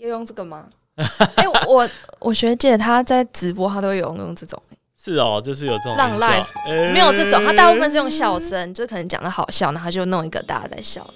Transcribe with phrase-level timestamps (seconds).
[0.00, 0.66] 要用这个吗？
[0.96, 1.88] 哎、欸，我
[2.18, 4.60] 我学姐她在直播，她都会有用这种。
[5.02, 11.14] 是哦，就是有这种浪 life，、欸、没有这种，她大部分是用笑声，就可能讲的好笑，然后就弄一个大家在笑的。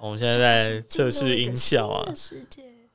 [0.00, 2.08] 我们现在在测试音效啊，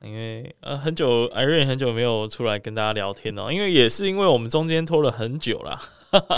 [0.02, 5.80] 因为呃很久，Irene 很久没有出来跟大家聊天了，因为也是因为我们中间拖了很久了，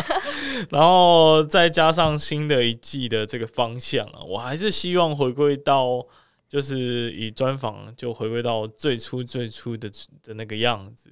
[0.70, 6.06] 然后再加上新的一季的这个方向啊，我还是希望回归到。
[6.48, 9.90] 就是以专访就回归到最初最初的
[10.22, 11.10] 的那个样子，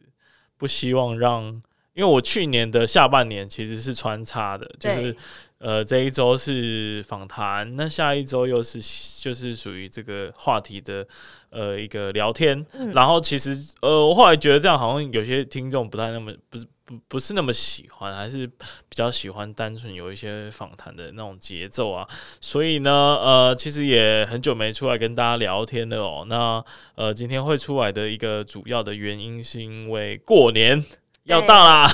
[0.57, 1.45] 不希望让，
[1.93, 5.17] 因为我去年的下半年其实是穿插的，就是
[5.59, 8.81] 呃这一周是访谈，那下一周又是
[9.21, 11.07] 就是属于这个话题的
[11.51, 16.67] 呃一个聊天，嗯、然后其实呃我后来觉得这样好像有些听众不太那么不是。
[16.85, 18.55] 不不是那么喜欢，还是比
[18.91, 22.07] 较喜欢单纯有一些访谈的那种节奏啊。
[22.41, 26.27] 所以呢，呃，其实也很久没出来跟大家聊天了哦。
[26.29, 26.63] 那
[26.95, 30.85] 呃，今天会出来的一个主要的原因，是因为过年
[31.23, 31.91] 要到啦，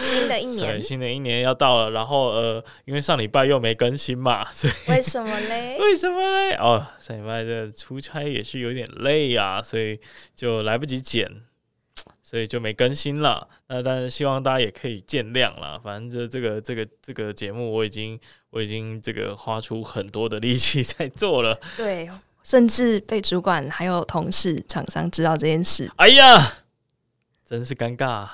[0.00, 1.90] 新的一年， 新的一年要到了。
[1.90, 5.76] 然后呃，因为上礼拜又没更新嘛， 所以为什么嘞？
[5.78, 6.54] 为什么嘞？
[6.54, 10.00] 哦，上礼拜的出差也是有点累啊，所以
[10.34, 11.30] 就来不及剪。
[12.32, 15.78] 所以就没更新了，那但是希望大家也可以见谅了。
[15.84, 21.60] 反正这这个这个这个节目，我已经我已经这个花出很多的力气在做了。
[21.76, 22.08] 对，
[22.42, 25.92] 甚至被主管还有同事、厂商知道这件事。
[25.96, 26.54] 哎呀，
[27.44, 28.26] 真是尴尬。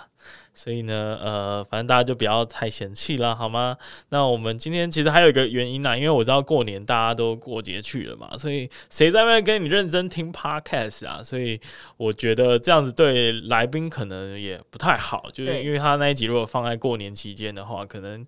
[0.59, 3.77] 所以呢，呃，反正大家就不要太嫌弃了，好吗？
[4.09, 11.23] 那我们今天其实还有一个原因呢，因为我知道过年大家都过节去了嘛，所以谁在外面跟你认真听 podcast 啊？
[11.23, 11.61] 所以
[11.97, 18.27] 我觉得这样子对来宾可能也不太好，就是因为他那一集如果放在过年期间的话，可能。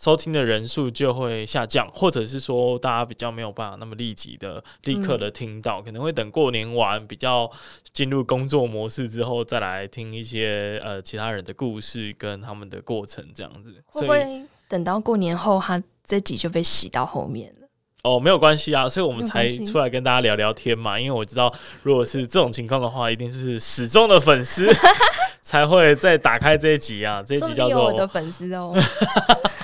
[0.00, 7.50] 收听的人数就会下降，或者是说大家比较没有办法那么立即的、立刻的听到，嗯、可能会等过年完比较
[7.92, 13.74] 进入工作模式之后再来听一些呃其他人的故事跟他们的过程这样子。
[13.88, 17.68] 会不会等到过年后，他这集就被洗到后面了？
[18.02, 20.98] 哦，没有关系啊，所以我们才出来跟大家聊聊天嘛。
[20.98, 24.66] 因为我知道，如果是这种情况的话，一定是始终的粉丝
[25.42, 27.22] 才会再打开这一集啊。
[27.22, 28.74] 这一集叫做我的粉丝哦。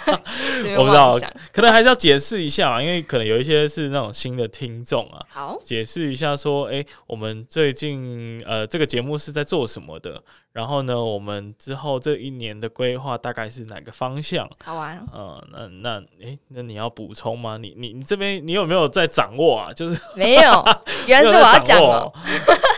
[0.77, 1.19] 我不知道，
[1.53, 5.21] 可能还是要解释一下，因为可能有一些是那种新的听众啊。
[5.29, 10.23] 好，解释一下说，哎、欸，我们最近呃这个节目是在做什么的？
[10.57, 14.49] 然后呢，我们之后这一年的规划大概是哪个方向？
[14.65, 14.97] 好玩。
[15.13, 17.59] 嗯、呃，那那哎、欸，那你要补充吗？
[17.59, 19.71] 你你你这边你有没有在掌握啊？
[19.71, 20.65] 就是没有，
[21.07, 22.11] 原来是我要讲哦。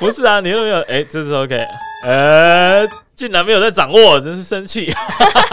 [0.01, 0.79] 不是啊，你有没有？
[0.81, 1.65] 哎、欸，这是 OK。
[2.03, 2.85] 呃，
[3.15, 4.93] 竟然没有在掌握，真是生气。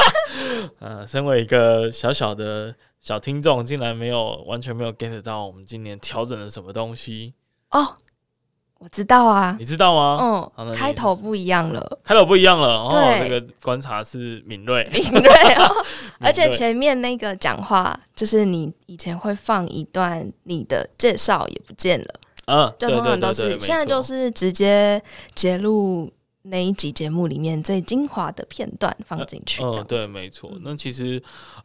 [0.81, 7.35] 呃，身为一个小小的小听众，竟然没有完全没有 get 到我们今年调整了什么东西
[7.69, 7.97] 哦。
[8.80, 10.52] 我知道啊，你知道吗？
[10.58, 12.88] 嗯，开头不一样了，开头不一样了。
[12.90, 15.86] 对哦，这个观察是敏锐，敏锐哦。
[16.19, 22.08] 而且前面那个讲话，就是你以前会放一段你的介绍也不见了。
[22.47, 25.02] 嗯，就通常都是现在就是直接
[25.34, 26.12] 截录。
[26.47, 29.64] 那一集节目里面最精华的片段放进去。
[29.64, 30.52] 嗯、对，没错。
[30.62, 31.19] 那其实，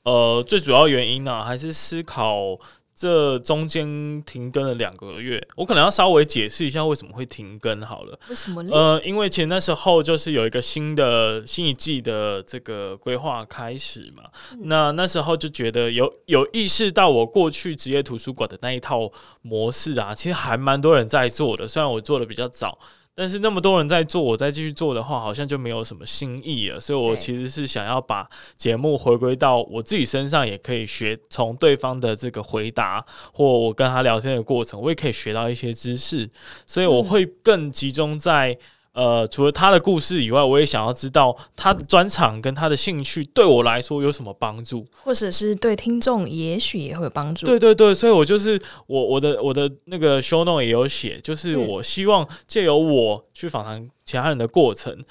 [0.04, 2.58] 呃，最主要原因呢、啊，还是思考
[3.00, 5.42] 这中间停更了两个月。
[5.56, 8.20] 我可能要稍微解释一下为什么会停更好了。
[8.28, 8.70] 为什么呢？
[8.70, 14.24] 呃，因为其实那时候就是有一个新的新一季的这个规划开始嘛。
[14.52, 21.66] 嗯、那那时候就觉得有有意识到我过去职业图书馆的那一套模式啊，其实还蛮多人在做的。
[21.66, 22.78] 虽然我做的比较早。
[23.20, 26.80] 但是那么多人在做，我再继续做的话，好像就没有什么新意了。
[26.80, 28.26] 所以我其实是想要把
[28.56, 33.04] 节目回归到我自己身上，也可以学从对方的这个回答，
[33.34, 36.30] 或我跟他聊天的过程，我也可以学到一些知识。
[36.66, 38.58] 所以我会更集中在。
[38.92, 47.46] 呃，除了他的故事以外，我也想要知道他的专长跟他的兴趣对我来说有什么帮助，或者是对听众也许也会有帮助。
[47.46, 55.04] 对对对，所以我就是我我的我的那个 show note 也有写，就是我希望借由我去访谈其他人的过程。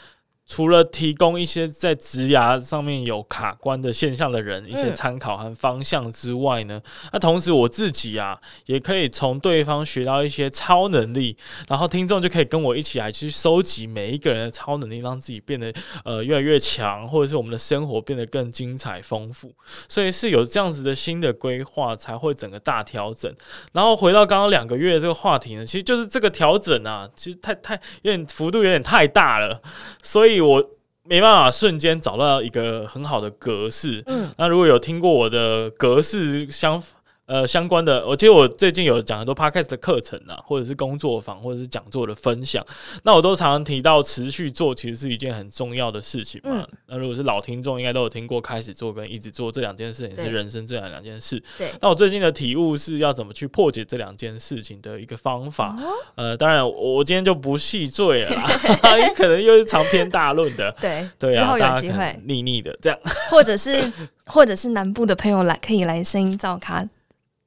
[0.49, 6.81] 除了提供一些在职涯上面有卡关的现象的人一些参考和方向之外呢，
[7.13, 8.35] 那同时我自己啊
[8.65, 11.37] 也可以从对方学到一些超能力，
[11.67, 15.71] 然后听众就可以跟我一起来去收集每一个人的超能力，让自己变得
[16.03, 19.53] 呃越来越强，或者是我们的生活变得更精彩丰富。
[19.87, 23.31] 所以是有这样子的新的规划，才会整个大调整。
[23.73, 29.61] 然后回到刚刚两个月这个话题呢，其实就是这个调整啊，其实太太有点幅度有点太大了，
[30.01, 30.38] 所以。
[30.41, 30.63] 我
[31.03, 34.03] 没办法瞬间找到一个很好的格式。
[34.07, 36.81] 嗯，那如果有听过我的格式相
[37.29, 42.65] 呃，相关的，我记得我最近有讲很多 podcast 的课程啊，或者是工作坊，或者是讲座的分享，
[43.03, 46.49] 那我都常常提到持续做，其实是一件很重要的事情嘛。
[46.55, 51.39] 嗯、那如果是老听众，应该都有听过，开始做跟一直做这两件事情是人生这样两件事。
[51.55, 51.69] 对。
[51.79, 55.75] 那我最近的体悟是要怎么去破解这两件事情的一个方法。
[55.77, 58.41] 哦、呃，当然我今天就不细赘了
[59.15, 60.71] 可能又是长篇大论的。
[60.81, 62.97] 对对啊，之后有机会腻腻的这样，
[63.29, 63.93] 或者是
[64.25, 66.89] 或者是南部的朋友来可以来声音造咖。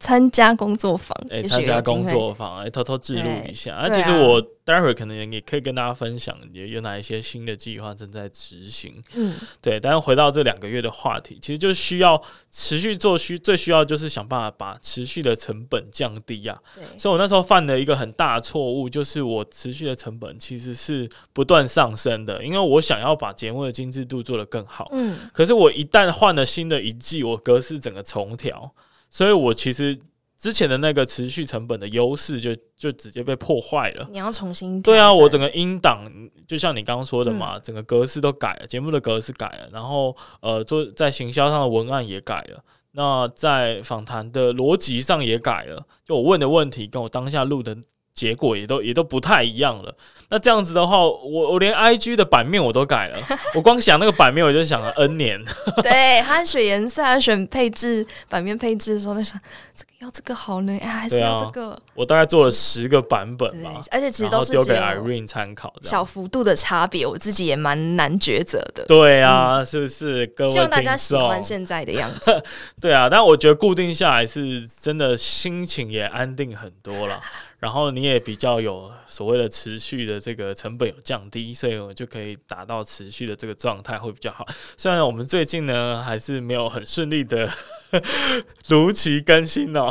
[0.02, 3.78] 参加工作坊，哎、欸，参加工作坊，哎、欸，偷偷记录一下。
[3.80, 9.00] 那、其实我待会儿可能也可以跟大家分享，也有哪一些新的计划正在执行。
[9.14, 9.78] 嗯，对。
[9.78, 12.20] 但是回到这两个月的话题，其实就需要
[12.50, 16.58] 持续做，需最需要就是想办法把持续的成本降低啊。
[16.74, 16.82] 对。
[16.98, 24.88] 所以我那时候犯了一个很大的错误，就是我持续的成本其实是不断上升的，因为我想要把节目的精致度做得更好。
[24.90, 25.16] 嗯。
[25.32, 28.72] 可是我一旦换了新的一季，我格式整个重调。
[29.12, 29.94] 所以，我其实
[30.38, 34.08] 之前的那个持续成本的优势就就直接被破坏了。
[34.10, 36.10] 你要重新对啊，我整个音档
[36.48, 47.76] 就像你刚刚说的嘛，嗯、整个格式都改了，节目的格式改了，然后呃，做在行销上的文案也改了，那在访谈的逻辑上也改了，就我问的问题跟我当下录的。
[48.14, 49.94] 结果也都也都不太一样了。
[50.28, 53.18] 那这样子的话，我我连 IG 的版面我都改了。
[53.54, 55.42] 我光想那个版面，我就想了 N 年。
[55.82, 59.38] 对，他选颜色、选配置、版面配置的时候，在想
[59.74, 61.72] 这个要这个好呢，哎，还是要这个。
[61.72, 68.84] 啊、我大概做了十个版本吧，而且其实都是丢给 Irene 参考，小幅度的差别，我自己也蛮难抉择的。
[68.86, 70.26] 对啊，嗯、是不是？
[70.28, 72.42] 各位，希望大家喜欢现在的样子。
[72.80, 77.20] 对啊，但我觉得固定下来是真的，心情也安定很多了。
[77.62, 84.44] 然后你也比较有所谓的持续的这个成本有降低，所以我就可以达到持续的这个状态会比较好。
[84.76, 87.48] 虽然我们最近呢还是没有很顺利的
[88.68, 89.90] 如期更新哦。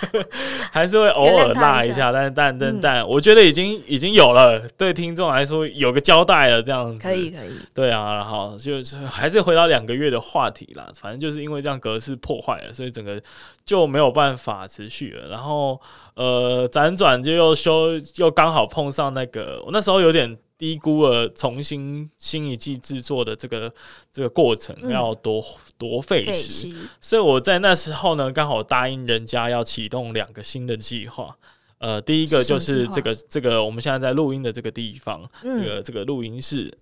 [0.70, 7.50] 还是会偶尔落一下，但是但但但，我觉得已经已经有了，对听众来说有个交代了，这样子可以可以。
[7.74, 13.20] 对啊，然后就是还是回到两个月的话题啦，反正就是因为这样格式破坏了，所以整个
[13.64, 15.28] 就没有办法持续了。
[15.28, 15.80] 然后
[16.14, 20.38] 呃，辗转就又修，又刚好碰上那个，我那时候有点。
[20.58, 23.72] 低估了重新新一季制作的这个
[24.12, 25.44] 这个过程要多、嗯、
[25.78, 26.68] 多费时，
[27.00, 31.36] 所以我在那时候呢，刚好答应人家要启动两个新的计划。
[31.78, 36.76] 呃，第一个就是这个这个我们现在在录音的这个地方，嗯、这个这个录音室。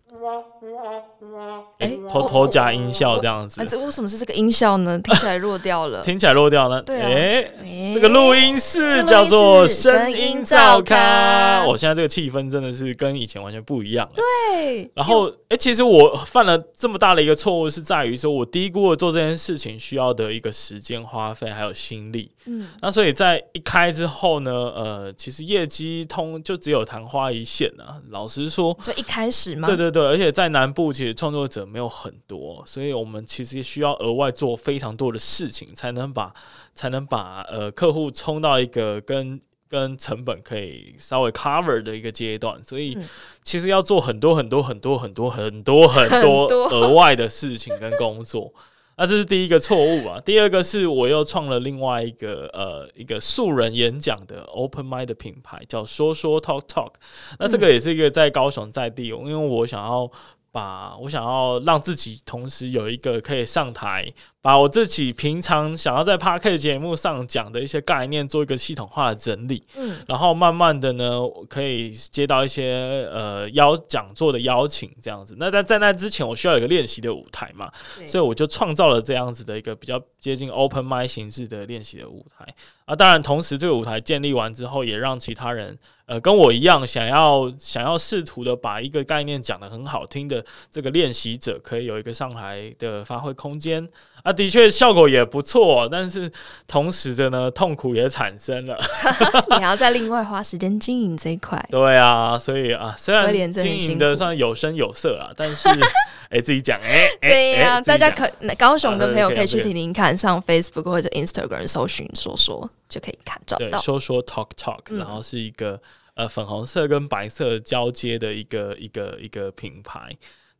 [1.78, 4.98] 哎，偷偷加音效这样子，这为什么是这个音效呢？
[4.98, 6.82] 听起来弱掉了， 听起来弱掉了。
[6.82, 7.50] 对，哎，
[7.94, 11.64] 这个录音室叫做声音照咖。
[11.66, 14.12] 我现在这个气氛真的是跟以前完全不一样了。
[14.14, 22.30] 对，然后哎，其实我犯了这么大的一个错误，是在于说我低估了做这件事情需要的一个时间花费还有心力。
[22.46, 28.00] 嗯，那所以在一开之后呢，呃，其实业绩通就只有昙花一现啊。
[28.10, 29.66] 老实说，就一开始嘛。
[29.68, 36.32] 对对对，而且在南部其实创作者没有很多，所以我们其实需要额外做非常多的事情，才能把
[36.74, 42.96] 才能把呃客户冲到一个跟跟成本可以稍微 cover 的一个阶段，所以
[43.42, 48.54] 其实要做很多很多很多很多很多很多 额外的事情跟工作。
[48.96, 56.92] 那这是第一个错误啊，第二个是我又创了另外一个呃一个素人演讲的 open mind 的品牌，叫说说 talk talk。
[57.38, 60.10] 那这个也是一个在高雄在地，因为我想要。
[60.52, 64.10] 把我想要让自己同时有一个可以上台，
[64.46, 75.34] 把我自己平常想要在 Podcast 节目上讲的一些概念做一个系统化的整理，嗯，然后慢慢的呢，我可以接到一些呃邀讲座的邀请这样子。
[75.40, 77.68] 那在在那之前，我需要有一个练习的舞台嘛，
[78.06, 82.46] 所以我就创造了这样子的一个比较接近 Open Mic 形式的练习的舞台。
[82.84, 85.76] 啊，当然，同时这个舞台建立完之后，也让其他人。
[86.06, 93.84] 呃，跟我一样，想要想要试图的把一个概念讲得很好听的这个练习者，可以有一个上台的发挥空间
[94.26, 96.28] 啊，的确效果也不错，但是
[96.66, 98.76] 同时的呢，痛苦也产生了。
[99.50, 101.64] 你还要再另外花时间经营这一块。
[101.70, 105.68] 对啊，所以啊，虽然经营的算有声有色啊，但是
[106.28, 108.28] 哎，自己讲哎，对呀，大家可
[108.58, 112.68] 高雄的朋友可以去听听看，上 Facebook 或者 Instagram 搜寻说说。
[112.88, 115.80] 就可以看找到说说 talk talk，、嗯、然后是一个
[116.14, 120.16] 呃粉红色跟白色交接的一个一个一个品牌。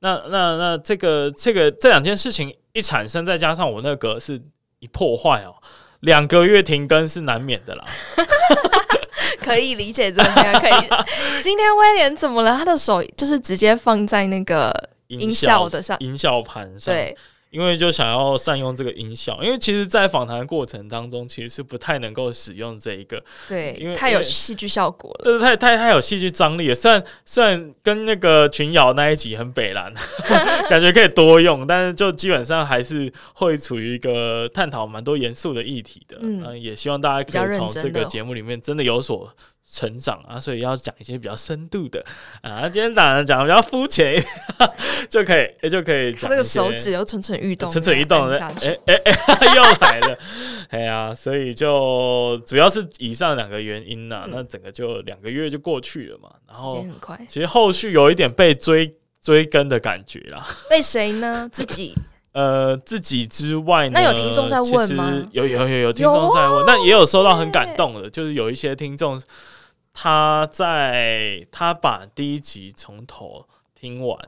[0.07, 4.41] 那那那这个这个这两件事情一产生，再加上我那个是
[4.79, 5.53] 一破坏哦，
[6.01, 7.85] 两个月停更是难免的啦。
[9.43, 10.89] 可以理解这样，可以。
[11.43, 12.57] 今天威廉怎么了？
[12.57, 14.73] 他的手就是直接放在那个
[15.09, 16.95] 音效的上，音效盘上。
[16.95, 17.17] 对。
[17.57, 26.75] 因为就想要善用这个音效，因为其实，在访谈过程当中，其实是不太能够使用这一个，对，因为太有戏剧效果了，对，太太太有戏剧张力了。
[26.75, 29.91] 虽然虽然跟那个群瑶那一集很北蓝，
[30.69, 36.19] 感觉可以多用，但是就基本上还是会处于一个探讨蛮多严肃的议题的。
[36.21, 39.33] 嗯，也希望大家可以从这个节目里面真的有所。
[39.69, 42.05] 成长啊，所以要讲一些比较深度的
[42.43, 42.69] 啊。
[42.69, 44.23] 今天当然讲比较肤浅，
[45.11, 46.31] 就可以，就可以讲。
[46.31, 50.19] 这个手指又蠢蠢欲动，蠢蠢欲动的，哎哎哎， 又来了，
[50.71, 54.33] 哎呀，所以就主要是以上两个原因呐、啊嗯。
[54.37, 57.19] 那整个就两个月就过去了嘛，然后很快。
[57.29, 60.47] 其实后续有一点被追追更的感觉啦。
[60.71, 61.49] 被谁呢？
[61.53, 61.95] 自己。
[62.33, 63.99] 呃，自己之外呢？
[63.99, 65.27] 那有听众在问吗？
[65.33, 69.21] 有有有有听众在问，那也有收到很感动的，就是有一些听众。
[69.99, 74.19] 他在他把第一集从头听完，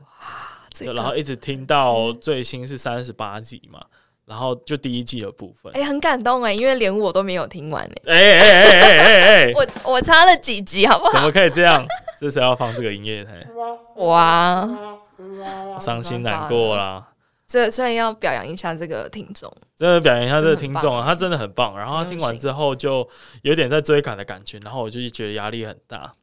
[0.95, 3.79] 然后一直听到最新是三十八集嘛，
[4.25, 11.11] 然后就第一季的部分，哎，很感动哎，因为连我都没有听完哎， 哎哎哎哎哎我我差了几集好不好？
[11.13, 11.85] 怎么可以这样？
[12.19, 13.45] 这是要放这个音乐台？
[13.97, 14.67] 哇，
[15.79, 17.08] 伤心难过啦。
[17.49, 21.75] 这虽然要表扬一下这个听众，真的表扬一下这个听众啊，他真的很棒。
[21.75, 23.09] 然后他听完之后就
[23.41, 26.13] 有点在追赶的感觉，然后我就觉得压力很大。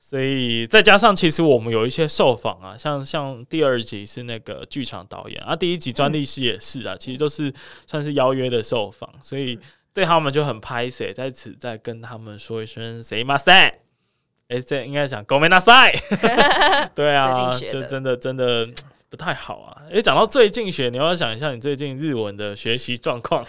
[0.00, 7.54] 所以再加上其实我们有一些受访啊，像像第二集是那个剧场导演啊，第一集专利师也是啊，其实都是
[7.86, 9.56] 算是邀约的受访，所以
[9.94, 13.74] 对他们就很拍谁，在此再跟他们说一声 “say my say”，
[14.48, 15.96] 哎，这应该讲 “go me na say”，
[16.96, 18.68] 对啊，就真的真的。
[19.12, 19.76] 不太好啊！
[19.90, 23.44] 诶、欸，讲到最近学，你要想一下你最近日文的学习状况，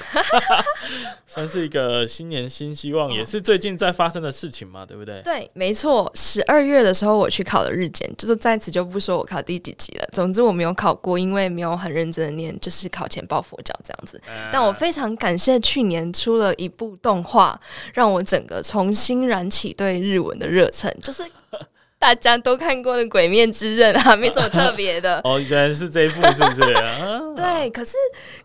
[1.26, 5.22] 算是一个新年新希望，也是最近在发生的事情嘛，对不对？
[5.22, 6.12] 对，没错。
[6.16, 10.06] 十二月的时候我去考了日检，就是在此就不说我考第几级了。
[10.12, 14.22] 总之我没有考过，因为没有很认真的念，就是考前抱佛脚这样子。
[14.52, 17.58] 但我非常感谢去年出了一部动画，
[17.94, 21.24] 让我整个重新燃起对日文的热忱，就是。
[22.04, 25.22] 大家都看过的《鬼面之刃》啊， 没什么特别的。
[25.24, 26.62] 哦，原来是这一部，是不是？
[27.34, 27.96] 对，可是，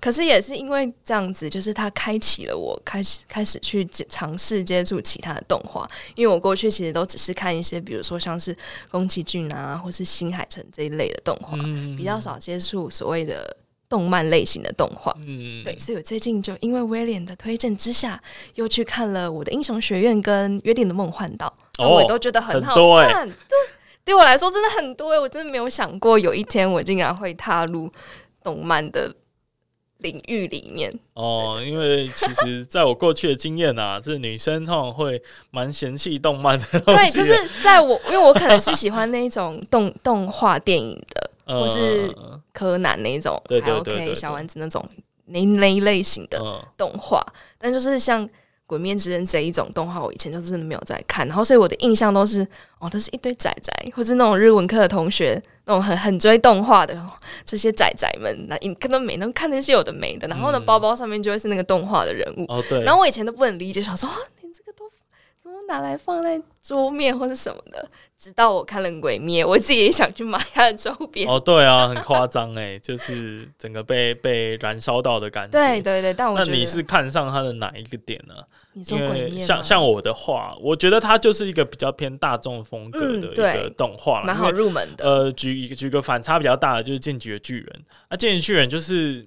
[0.00, 5.84] 可是也是因为这样子，就是它开启了我开始开始去尝试接触其他的动画。
[6.14, 8.56] 因为我过去其实都只是看一些，比如说像是
[8.92, 13.56] 宫崎骏啊，或是新海诚这一类的动画，嗯，比较少接触所谓的
[13.88, 15.16] 动漫类型的动画。
[15.26, 18.20] 嗯，对，所以我最近就因为威廉的推荐之下，
[18.54, 21.52] 又去看了《我的英雄学院》跟《约定的梦幻岛》。
[21.88, 22.74] 我都觉得很好
[23.06, 23.56] 看，对，
[24.06, 25.18] 对我来说真的很多、欸。
[25.20, 27.88] 我真的没有想过有一天我竟然会踏入
[28.42, 29.14] 动漫的
[29.98, 30.92] 领域里面。
[31.14, 36.80] 哦，因为其实在我过去的经验啊， 这女生通常会蛮嫌弃动漫的。
[36.80, 42.14] 对，就是在我，因为我可能是喜欢那一种动动画电影的，或是
[42.52, 44.84] 柯南那种，对对对，小丸子那种
[45.26, 46.40] 那那一类型的
[46.76, 47.20] 动画，
[47.58, 48.28] 但就是像。
[48.70, 52.46] 《鬼面之刃》这一种动画，我以前就真的没有在看，然后所以我的印象都是
[52.78, 56.94] 哦，都是一堆仔仔，或是那种日文课的同学，那种很很追动画的
[57.46, 62.44] 这些仔仔们，那你看到没能看那些有的没的，然后呢，包包上面就会是那个动画的人物。
[62.46, 64.06] 哦，对，然后我以前都不能理解，想说
[65.68, 67.88] 拿来放在桌面或是什么的。
[68.16, 71.28] 直到我看了《鬼灭》，我自己也想去买它的周边。
[71.28, 75.52] 哦，对啊，很夸张哎， 就是整个被被燃烧到的感觉。
[75.52, 78.34] 对对对，但我觉得那你是看上它的哪一个点呢？
[78.72, 79.44] 你说鬼灭？
[79.44, 85.04] 像像我的话，我觉得它就是一个比较偏大众风格的一个动画，蛮、嗯、好入门的。
[85.04, 87.66] 呃，举一个举个反差比较大的，就是《进击的巨人》
[88.08, 89.24] 啊，《进击的巨人》就是。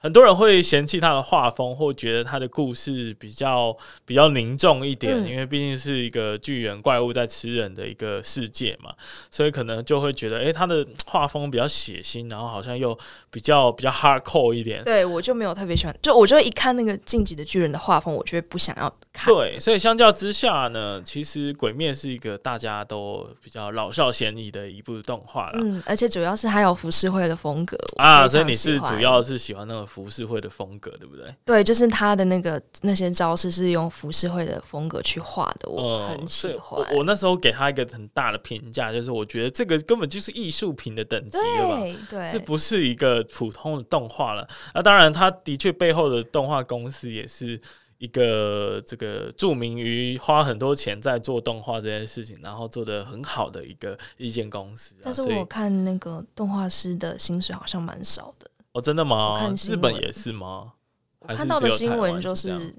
[0.00, 3.76] 很多人会嫌弃他的画风，或觉得他的故事比较
[4.06, 8.94] 比较凝重一点，嗯，因为毕竟是一个巨人怪物在吃人的一个世界嘛，
[9.30, 12.98] 所以可能就会觉得，哎，欸，他的画风比较血腥，然后好像又
[13.30, 14.82] 比较比较 hardcore 一点。
[14.82, 19.30] 对，我就没有特别喜欢，就我就一看那个《晋级的巨人》的画风，我就会不想要看。
[19.34, 25.58] 对，所以相较之下呢，其实《鬼灭》是一个大家都比较老少咸宜的一部动画了。
[25.60, 29.89] 嗯，而且主要是还有浮世绘的风格啊，所以你是主要是喜欢那个。
[29.90, 31.34] 浮世绘的风格对不对？
[31.44, 36.80] 对，就是他的那个那些招式是用浮世绘的风格去画的，我很喜欢。
[36.92, 41.80] 我，我那时候给他一个很大的评价，就是我觉得这个根本就是艺术品的等级了吧？
[41.80, 44.46] 对，对，这不是一个普通的动画了。
[44.72, 47.60] 那当然，他的确背后的动画公司也是
[47.98, 54.94] 一个这个著名于花很多钱在做动画这件事情，然后做的很好的一个一间公司。
[55.02, 58.48] 但是我看那个动画师的薪水好像蛮少的。
[58.72, 59.52] 哦，真的吗？
[59.68, 60.72] 日本也是吗？
[61.18, 62.74] 我看到的新闻就是，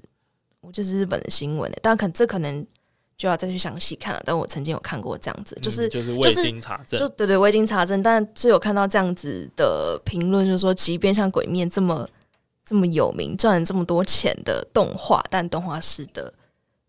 [0.60, 2.66] 我就是日本的新闻，但可这可能
[3.16, 4.22] 就要再去详细看了。
[4.24, 12.08] 但我曾经有看过这样子，就是、嗯、就是未经查证，就对对未经查证，但是有看到这样子的评论，就是说，即便像《鬼面》这么
[12.64, 16.32] 这么有名、赚了这么多钱的动画，但动画师的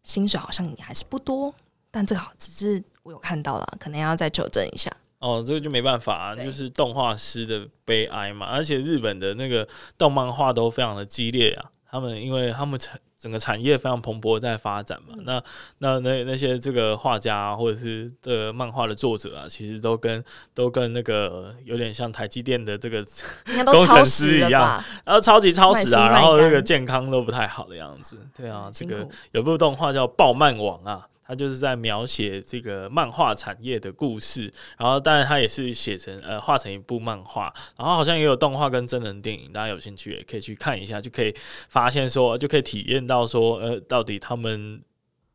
[0.03, 1.53] 薪水好像也还是不多。
[1.91, 4.91] 但这个好，只是我有看到了，可能要再求证一下。
[5.24, 8.48] 哦，这个就没办法啊，就是动画师的悲哀嘛。
[8.48, 9.65] 而且日本的那个
[9.98, 15.15] 动漫画都非常的激烈啊，他们因为他们产整个产业非常蓬勃在发展嘛。
[15.18, 15.44] 嗯、那
[15.77, 20.22] 那那那些这个画家、啊、或者是的漫画的作者啊，其实都跟
[20.53, 23.01] 都跟那个有点像台积电的这个
[23.72, 28.18] 工程师一样，然后超级超时啊，然后那个健康都不太好的样子。
[28.36, 31.08] 对啊，这个有部动画叫《爆漫王》啊。
[31.25, 41.34] 他就是在描写这个漫画产业的故事，然后当然他也是写成呃画成一部漫画，然后好像也有动画跟真人电影，大家有兴趣也可以去看一下，就可以
[41.70, 44.82] 发现说，就可以体验到说，呃，到底他们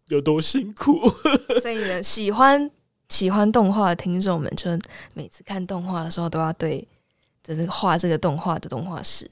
[0.09, 1.09] 有多辛苦。
[1.61, 2.71] 所以呢，喜欢
[3.09, 4.71] 喜欢动画的听众们，就
[5.15, 6.87] 每次看动画的时候，都要对
[7.43, 9.31] 就是画这个动画的动画师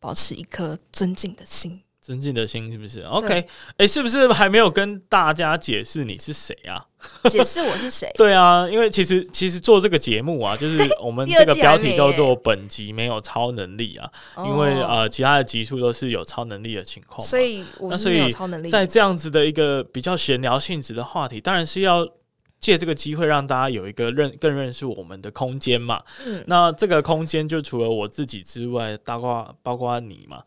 [0.00, 1.80] 保持一颗尊敬的心。
[2.08, 3.46] 尊敬的心是不是？OK，哎、
[3.76, 6.82] 欸，是不是还没有跟大家解释你是谁啊？
[7.28, 8.10] 解释我是谁？
[8.16, 18.70] 对啊，因为其实其实做这个节目啊，就是我们这个标题叫做“本集没有超能力”啊，因为呃，其他的集数都是有超能力的情况，所以我是没有超能力。
[18.70, 22.08] 在这样子的一个比较闲聊性质的话题，当然是要。
[22.60, 26.02] 借这个机会让大家有一个认更认识我们的空间嘛。
[26.26, 30.42] 嗯，那这个空间就除了我自己之外，包括包括你嘛。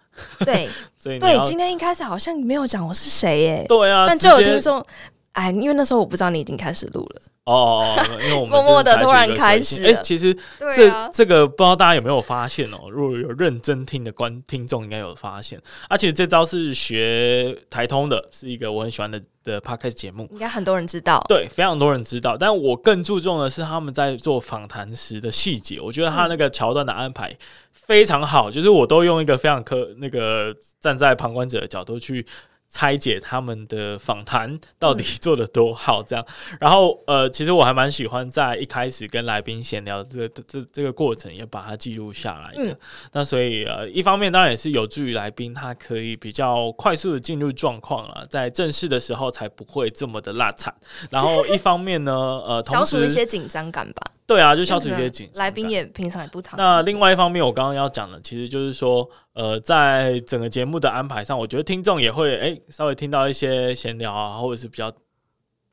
[0.46, 3.66] 对， 所以对，今天一开始好像没有讲我是谁耶。
[3.68, 4.86] 对啊，但就有听众，
[5.34, 7.22] 哎，因为那时候我不知道你已经开始录了。
[7.46, 9.86] 哦，因为我们 默默的突然开始。
[9.86, 10.36] 哎，其实
[10.76, 12.90] 这、啊、这个不知道大家有没有发现哦？
[12.90, 15.60] 如果有认真听的观听众，应该有发现。
[15.90, 21.24] 而、啊、且这招是学台通的，是一个我很喜欢的的 podcast 节目，应该很多人知道。
[21.28, 22.38] 对，非常多人知道。
[22.38, 25.80] 但我更注重的是他们在做访谈时的细节。
[25.82, 27.36] 我觉得他那个桥段的安排
[27.72, 32.26] 非常好，嗯、就是我都用一个非常科那个站在旁观者的角度去。
[32.72, 42.72] 拆解他们的访谈到底做的多好，这样，嗯、然后呃，其实我还蛮喜欢在一开始跟来宾闲聊这个、这这个过程，也把它记录下来的。
[42.72, 42.78] 嗯、
[43.12, 50.74] 那所以呃，一方面当然也是有助于来宾他可以比较快速的进入状况了，在正式的时候才不会这么的落惨。
[51.10, 54.12] 然后一方面呢，呃，同时消除一些紧张感吧。
[54.28, 55.40] 对啊，就消除一些紧张。
[55.44, 56.58] 来宾也平常也不常。
[56.58, 64.92] 那另外一方面，我刚刚要讲的，其实就是说，呃，在整个节目的安排上，我觉得听众也会哎、欸、稍微听到一些闲聊啊，或者是比较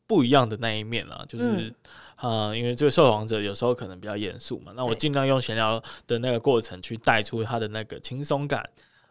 [0.07, 1.25] 不一样的那一面啊。
[1.29, 1.45] 就是
[2.17, 8.69] 啊、嗯呃，因为这个受访者有时候可能比较严肃嘛，那我尽量用闲聊的那个过程去带出他的那个轻松感。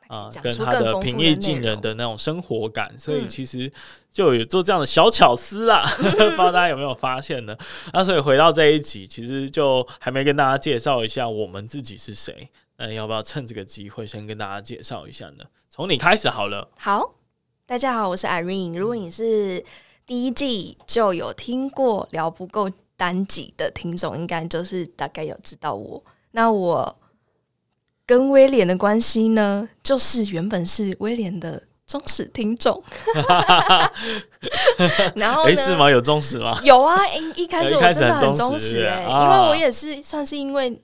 [0.08, 3.72] 啊，跟他的平易近人的那种生活感，所以其实
[4.12, 7.56] 就有做这样的小巧思啦，嗯、 不知道大家有没有发现呢？
[7.94, 15.44] 那所以回到这一集，其实就还没跟大家介绍一下我们自己是谁，那要不要趁这个机会先跟大家介绍一下呢？
[15.70, 16.70] 从你开始好了。
[16.78, 17.16] 好，
[17.66, 18.78] 大家好，我是 Irene。
[18.78, 19.64] 如果你是
[20.06, 26.02] 第一季就有听过聊不够单集的听众，应该就是大概有知道我。
[26.32, 26.98] 那我。
[28.08, 32.82] 跟威廉的关系呢，就是原本是威廉的忠实听众，
[35.14, 35.92] 然后呢，是吗？
[35.92, 36.58] 有忠实吗？
[36.64, 40.82] 有啊，一一开始我真的很忠实哎、欸，因为我也是算是因为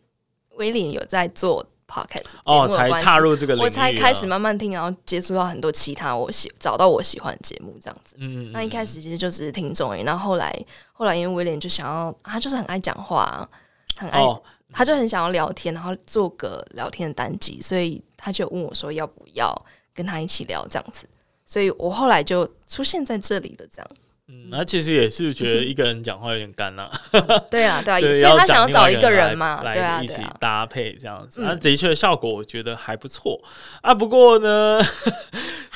[0.58, 8.18] 威廉有在做 podcast 哦，才踏入这个我才开始慢慢听，然后接触到很多其他我喜找到我喜欢的节目这样子。
[8.20, 10.54] 嗯，那一开始其实就只是听众哎，然后后来
[10.92, 13.48] 后来因为威廉就想要，他就是很爱讲话，
[13.96, 14.20] 很爱。
[14.20, 21.08] 哦他就很想要聊天，然后做个聊天的单机，所以他就问我说要不要跟他一起聊这样子，
[21.46, 23.88] 所以我后来就出现在这里了，这样。
[24.30, 26.90] 嗯，那其实也是觉得一个人讲话有点干呐。
[27.52, 31.42] 对啊，对啊，所以他想要找一个人嘛， 对啊，一起搭配这样子。
[31.44, 33.38] 那的确效果我觉得还不错
[33.82, 33.94] 啊。
[33.94, 34.82] 不过呢，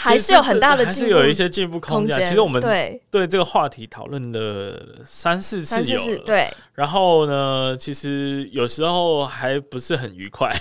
[0.07, 2.25] 还是有很大的进步，还是有一些进步空间。
[2.25, 6.51] 其实我们对对这个话题讨论了三四次有了，对。
[6.73, 10.55] 然后呢，其实有时候还不是很愉快。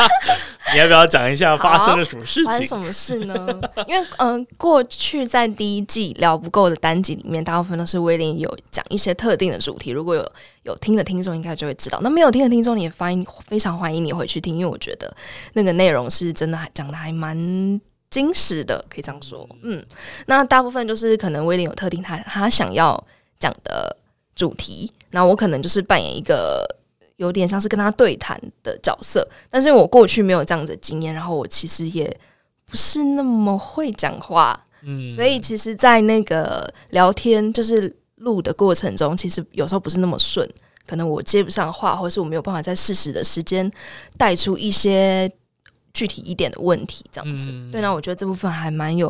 [0.72, 2.46] 你要不要讲一下发生了什么事情？
[2.46, 3.60] 发生什么事呢？
[3.86, 9.90] 因为嗯、呃，过去在第一季聊不够的单集里面，大部分都是威廉有讲一些特定的主题。
[9.90, 11.98] 如果有有听的听众，应该就会知道。
[12.02, 15.14] 那没有听的听众，你也欢迎，非常欢迎你回去听，因为我觉得
[15.54, 17.36] 那个内容是真的还讲的还蛮
[18.10, 19.48] 精实的，可以这样说。
[19.62, 19.82] 嗯，
[20.26, 23.02] 那大部分就是可能威廉有特定他他想要
[23.38, 23.96] 讲的
[24.34, 26.64] 主题，那我可能就是扮演一个。
[27.16, 32.10] 有点像是跟他对谈的角色，但是我过去没有这样子的经验，然后我其实也
[32.64, 40.50] 不是那么会讲话，嗯，所以其实，在那个聊天就是录的过程中，其实有时候不是那么顺，
[40.86, 43.70] 可能我接不上话，或者是我没有办法在适时的时间
[44.16, 45.30] 带出一些
[46.00, 47.50] 具体一点的问题，这样子。
[47.50, 49.08] 嗯、对，那我觉得这部分还蛮有，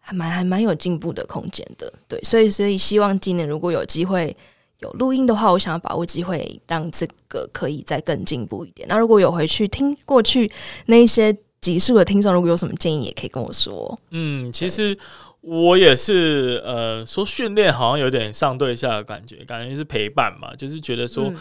[0.00, 1.92] 还蛮还蛮有进步的空间的。
[2.08, 4.36] 对，所以所以希望今年如果有机会
[4.80, 8.88] 有录音的话，我想要把握机会，让这个可以再更进步一点。
[8.88, 10.50] 那如果有回去听过去
[10.86, 11.36] 那一些。
[11.60, 13.94] 集数的听众，如果有什么建议，也可以跟我说。
[14.12, 14.96] 嗯，其实
[15.42, 21.36] 我也是，呃，说训练好像有点上对下的感觉，感觉是陪伴嘛，就是觉得说，嗯、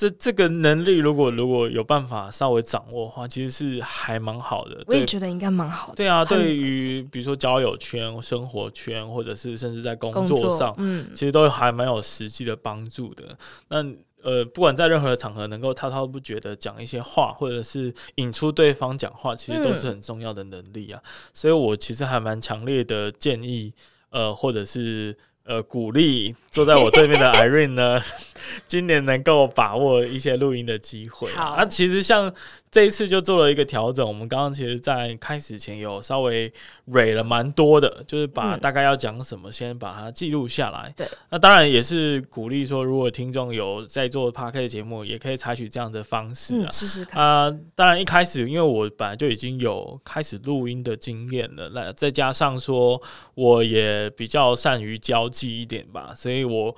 [0.00, 4.82] 这这个能力如果如果有办法稍微掌握的话，其实是还蛮好的。
[4.86, 5.96] 我也觉得应该蛮好的。
[5.96, 13.24] 对啊，对于比如说交友圈、生活圈，或者是甚至在工作上，嗯，其实都还蛮有实际的帮助的。
[13.68, 13.84] 那
[14.22, 20.98] 呃，不管在任何的场合，能够滔滔不绝的讲一些话，或者是引出对方讲话，其实都是很重要的能力啊。
[21.04, 23.70] 嗯、所以我其实还蛮强烈的建议，
[24.08, 28.00] 呃，或者是呃鼓励坐在我对面的 Irene 呢，
[28.66, 31.30] 今年能够把握一些录音的机会。
[31.30, 32.32] 好，啊，其实像。
[32.72, 36.52] 这一次就做了一个调整，我们刚刚其实，在开始前有稍微
[36.84, 40.94] 蕊了蛮多的，就是把大概要讲什么，先把它记录下来。
[40.96, 47.52] 对，那当然也是鼓励说，如果听众有在做 Podcast 节目，也可以采取这样的方式啊，试试看啊。
[47.74, 53.02] 当然一开始，因为我本来就已经有开始录音的经验了，那再加上说，
[53.34, 56.74] 我也比较善于交际一点吧，所以我。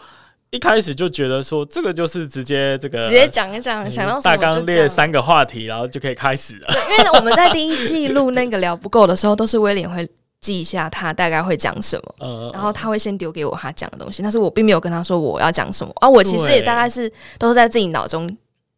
[0.51, 6.67] 一开始就觉得说，这个就是直接这个直接讲一讲，想到大纲列三个话题，然后就可以开始了。
[6.69, 10.07] 对，因为我们在第一季录那个聊不够的时候，都是威廉会
[10.41, 16.07] 记一下他大概会讲什么，嗯，然后他会先丢给我他讲的东西，但是我并没有跟他说我要讲什么啊。
[16.07, 18.29] 我其实也大概是都是在自己脑中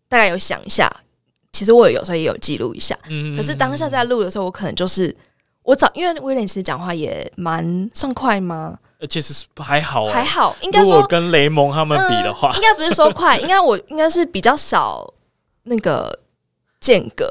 [0.09, 0.89] 大概有想一下，
[1.51, 2.97] 其实我有时候也有记录一下，
[3.37, 5.13] 可是当下在录的时候，我可能就是
[5.65, 8.79] 我早，因为威廉其实讲话也蛮算快吗？
[9.09, 15.07] 其实还好，还好，应该说跟雷蒙他们比的话，应该不是说快， 应该我应该是比较少
[15.65, 16.19] 那个
[16.81, 17.29] 间隔，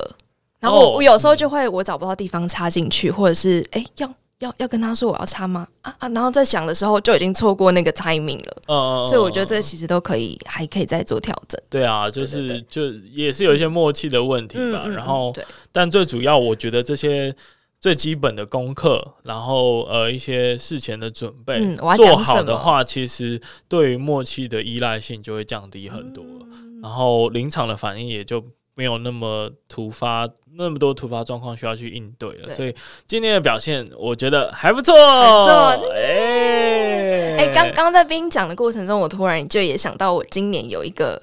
[0.59, 5.67] 然后我我有时候就会我找不到地方插进去，或者是哎要要要跟他说我要插吗？
[5.81, 11.59] 啊啊，然后在想的时候就已经错过那个 timing 了，嗯，所以我觉得这其实都可以，还可以再做调整。
[11.69, 17.35] 对啊，就是就也是有一些默契的问题吧，然后对但最主要我觉得这些。
[17.83, 28.41] 最基本的功课，然后呃一些事前的准备、嗯、做好的话，其实对于默契的依赖性就会降低很多，嗯、然后临场的反应也就
[28.73, 32.45] 没有那么突发，那么多突发状况需要去应对了。
[32.45, 32.73] 对所以
[33.05, 34.95] 今天的表现，我觉得还不错。
[35.91, 41.21] 哎哎，刚刚在冰讲的过程中，我突然就也想到，我今年有一个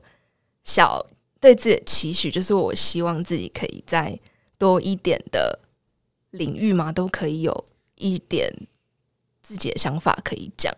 [0.65, 1.03] 小
[1.41, 4.21] 对自己的期许，就是我希望自己可以再
[4.59, 5.59] 多一点的。
[6.31, 7.65] 领域嘛，都可以有
[7.97, 8.53] 一点
[9.43, 10.73] 自己的想法可以讲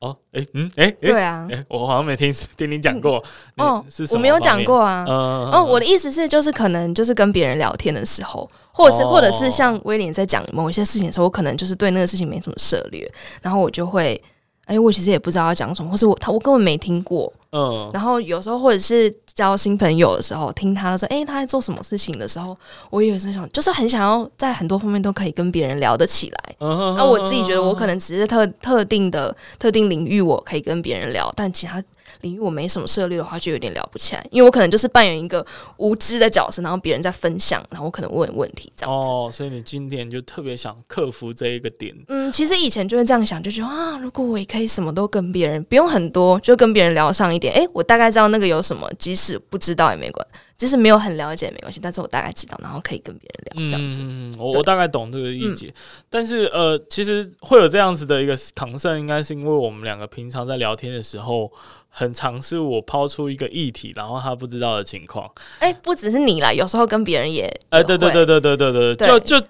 [0.00, 0.16] 哦。
[0.32, 3.22] 哎、欸，嗯，哎、欸，对啊，哎、欸，我好像没听听你讲过、
[3.56, 3.84] 嗯、哦。
[4.10, 5.04] 我没有讲过啊。
[5.08, 13.10] 嗯、哦，我的意思是，就是可能就是跟别人聊天的时候，或者是、哦、或者是像威廉在讲某一些事情的时候，我可能就是对那个事情没什么涉猎，
[13.40, 14.22] 然后我就会。
[14.66, 22.56] 哎，我其实也不知道要讲什么，或是我他我根本没听过，嗯，然后有时候或者是交新朋友的时候，听他说，哎，他在做什么事情的时候，
[22.88, 26.56] 我也是想，就是很想要在很多方面都可以跟别人聊得起来。
[26.60, 31.82] 嗯，那我自己觉得，我可能只是特特定的特定领域，我可以跟别人聊，但其他。
[32.20, 35.44] 领域我没什么涉猎的话，就有点聊不起来，因为我可能就是扮演一个
[35.78, 39.08] 无知的角色，然后别人在分享，然后我可能问问题这样子。
[39.08, 41.94] 哦，所以你今天就特别想克服这一个点。
[42.08, 53.98] 嗯，其实以前就会这样想，就觉得啊，如果我也可以什么都跟别人，不用很多，就跟别人聊上一点，诶，我大概知道那个有什么，即使不知道也没关即使没有很了解也没关系，但是我大概知道，然后可以跟别人聊这样子。
[54.00, 55.68] 嗯，我我大概懂这个意见。
[55.68, 55.74] 嗯、
[56.08, 61.50] 但是呃，其实会有这样子的一个 concern，应该是因为我们两个平常在聊天的时候，
[61.94, 65.30] 很常是我抛出一个议题，然后他不知道的情况。
[65.58, 69.46] 哎、欸，不只是你啦，有时候跟别人也哎、欸，对对对对对对对，对就就这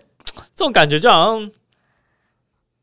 [0.56, 1.50] 种感觉就好像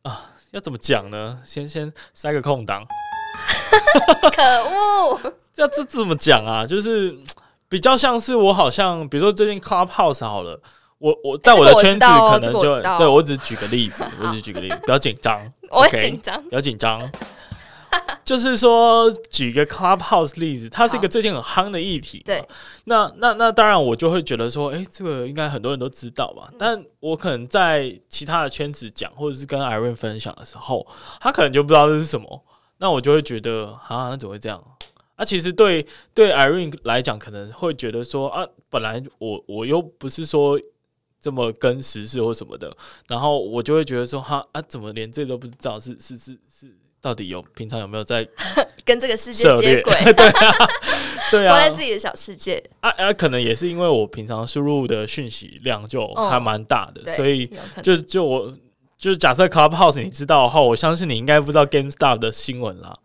[0.04, 1.40] 啊，要怎么讲呢？
[1.44, 2.86] 先先塞个空档。
[4.34, 5.34] 可恶！
[5.54, 6.66] 这这怎么讲啊？
[6.66, 7.16] 就是。
[7.72, 10.60] 比较像是我好像，比如说最近 Clubhouse 好了，
[10.98, 17.00] 我我在我的圈子可能就对我只举个例子，我只举个例子， 不要紧张，我紧张，不要紧张，
[18.24, 22.44] 就是说举个 Clubhouse 例子，它是一个最近很夯的议题，对，
[22.86, 26.52] 那那那当然我就会觉得说，哎，这个应该很多人都知道吧？
[26.58, 30.86] 但我可能在其他的圈子讲，或者是跟 Irene 分享的时候，
[31.20, 32.44] 他可能就不知道这是什么，
[32.78, 34.64] 那我就会觉得啊，那怎么会这样？
[35.18, 40.58] 那、啊、其实对对 Irene 来讲，可能会觉得说啊，本来我我又不是说
[41.20, 42.74] 这么跟时事或什么的，
[43.08, 45.78] 然后我就会觉得说，哈啊，怎么连这都不知道？
[45.78, 48.28] 是是是是，到底有平常有没有在
[48.84, 49.94] 跟这个世界接轨？
[50.14, 50.68] 对啊，
[51.32, 52.62] 对啊，活在自己的小世界。
[52.82, 57.50] 啊啊，可能也是因为我平常输入的讯息量就还蛮大的，哦、所以
[57.82, 58.54] 就就我
[58.98, 62.96] 就是假设 Clubhouse 你知道的话，我相信你应该不知道 GameStop 的新闻啦。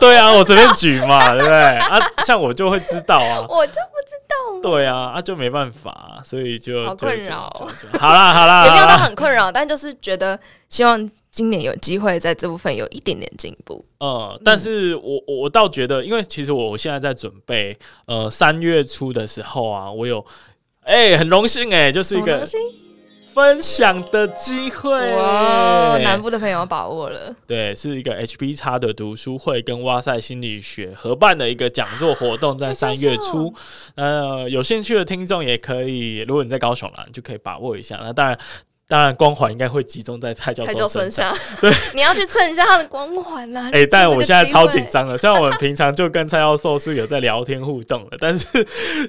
[0.00, 1.56] 对啊，我随便举嘛，对不对？
[1.56, 3.80] 啊，像我就会知道啊，我就
[4.62, 7.50] 对啊，啊就没办法，所以就好困扰。
[7.98, 10.38] 好啦好啦， 也没有到很困扰，但就是觉得
[10.70, 13.84] 希望今年有机会在这部分有一点点进步。
[13.98, 20.24] 呃，但是我我倒觉得，因为其实我现在在准备，呃，三月初的时候啊，我有，
[20.82, 22.46] 哎、欸，很荣幸哎、欸，就是一个。
[23.34, 25.98] 分享的机会哇！
[25.98, 27.34] 南部的朋友要把握了。
[27.48, 33.52] 对，是一个 HB 叉的读书会跟哇塞心理学合办的一个讲座活动，在三月初。
[33.96, 37.98] 呃，有兴趣的听众也可以，如果你在高雄啦，你就可以把握一下。
[38.02, 38.38] 那当然，
[38.86, 41.36] 当然光环应该会集中在蔡教授身上。
[41.60, 43.68] 对，你要去蹭一下他的光环啦。
[43.74, 48.46] 哎、欸，但我现在超紧张了， 虽然我们平常就跟蔡教授是有在聊天互动的，但是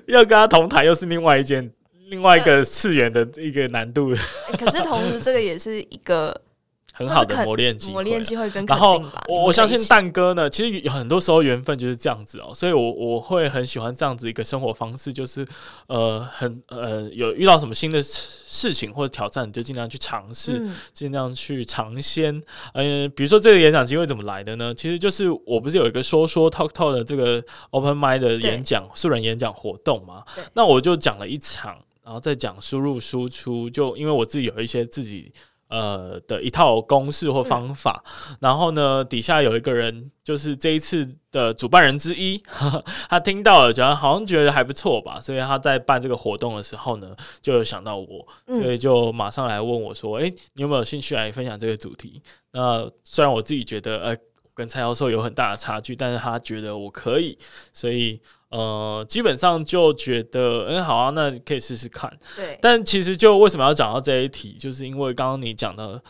[0.07, 1.71] 要跟他同台又是另外一件。
[2.07, 4.17] 另外一个次元的一个难度，欸，
[4.57, 6.39] 可是同时这个也是一个
[6.93, 15.45] 很好的磨练机会，磨练机会跟然后我我相信蛋哥呢，其实有很多时候缘分就是这样子哦，所以我我会很喜欢这样子一个生活方式，就是
[15.87, 22.41] 呃很呃有遇到什么新的事情或者挑战，你就尽量去尝试，尽、嗯、量去尝鲜。
[22.75, 24.73] 嗯，比如说这个演讲机会怎么来的呢？
[24.73, 30.23] 其实就是我不是有一个说说 talk talk 的这个 open mic 的演讲素人演讲活动嘛？
[30.53, 31.77] 那我就讲了一场。
[32.05, 35.33] 然后再讲输入输出，就因为我自己有一些自己
[35.69, 52.21] 呃的一套公式或方法，嗯、然后呢，底下有一个人就是这一次的主办人之一，呵 呵他听到了，觉得好像觉得还不错吧，所以他在办这个活动的时候呢，就有想到我，所以就马上来问我说：“哎、嗯，你有没有兴趣来分享这个主题？”
[52.53, 54.15] 那虽然我自己觉得呃
[54.53, 57.35] 跟蔡教授有很大的差距，但是他觉得我可以，
[57.73, 58.21] 所以。
[58.55, 62.09] 呃，基本上就觉得，嗯，好啊，那可以试试看。
[62.37, 66.01] 对，但其实就为什么要讲到这一题，就是因为刚刚你讲的，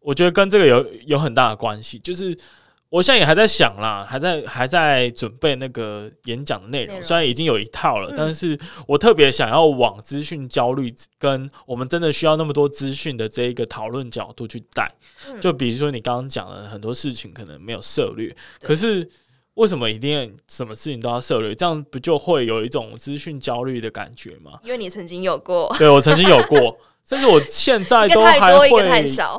[0.00, 1.96] 我觉得跟这个有有很大的关系。
[2.00, 2.36] 就是
[2.88, 14.92] 我现在也还在想啦，还在还在准备那个演讲的内容，虽然已经有一套了，嗯、但是我特别想要往资讯焦虑跟我们真的需要那么多资讯的这一个讨论角度去带。
[15.28, 19.08] 嗯、就比如说你刚刚讲的很多事情可能没有涉略，可是。
[19.54, 21.54] 为什么一定什么事情都要涉猎？
[21.54, 24.58] 这样不就会有一种资讯焦虑的感觉吗？
[24.62, 28.68] 因为你曾经有过，对，我曾经有过， 甚至我现在都还会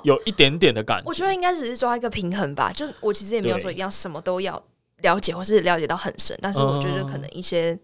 [0.04, 1.04] 有一点点的感觉。
[1.06, 2.72] 我觉得应该只是抓一个平衡吧。
[2.72, 4.62] 就我其实也没有说一定要什么都要
[5.02, 6.38] 了解，或是了解到很深。
[6.42, 7.78] 但是我觉得可能一些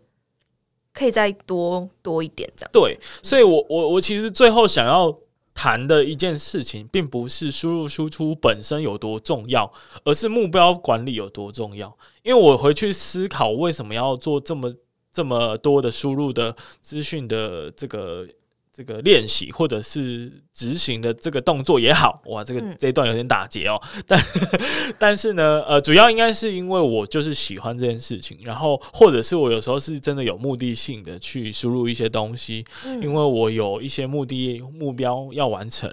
[0.93, 2.69] 可以再多多一点这样。
[2.71, 5.15] 对，所以我我我其实最后想要。
[5.53, 9.71] 谈的一件事情，并不是输入输出本身有多重要，
[10.03, 11.95] 而是目标管理有多重要。
[12.23, 14.73] 因为我回去思考，为什么要做这么
[15.11, 18.27] 这么多的输入的资讯的这个。
[18.81, 23.79] 这个练习或者是执行的这个动作也好，哇，这个这一段有点打结哦。
[23.95, 24.19] 嗯、但
[24.97, 35.87] 但是呢，呃，主要应该是因为我就是喜欢这件事情，然后或者是我有时候是真的有目的性的去输入一些东西，嗯、因为我有一些目的目标要完成，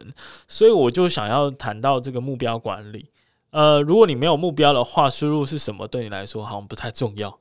[0.48, 3.10] 所以我就想要谈到这个目标管理。
[3.50, 7.38] 呃，如果你没有目标的话，输入是什么对你来说好像不太重要。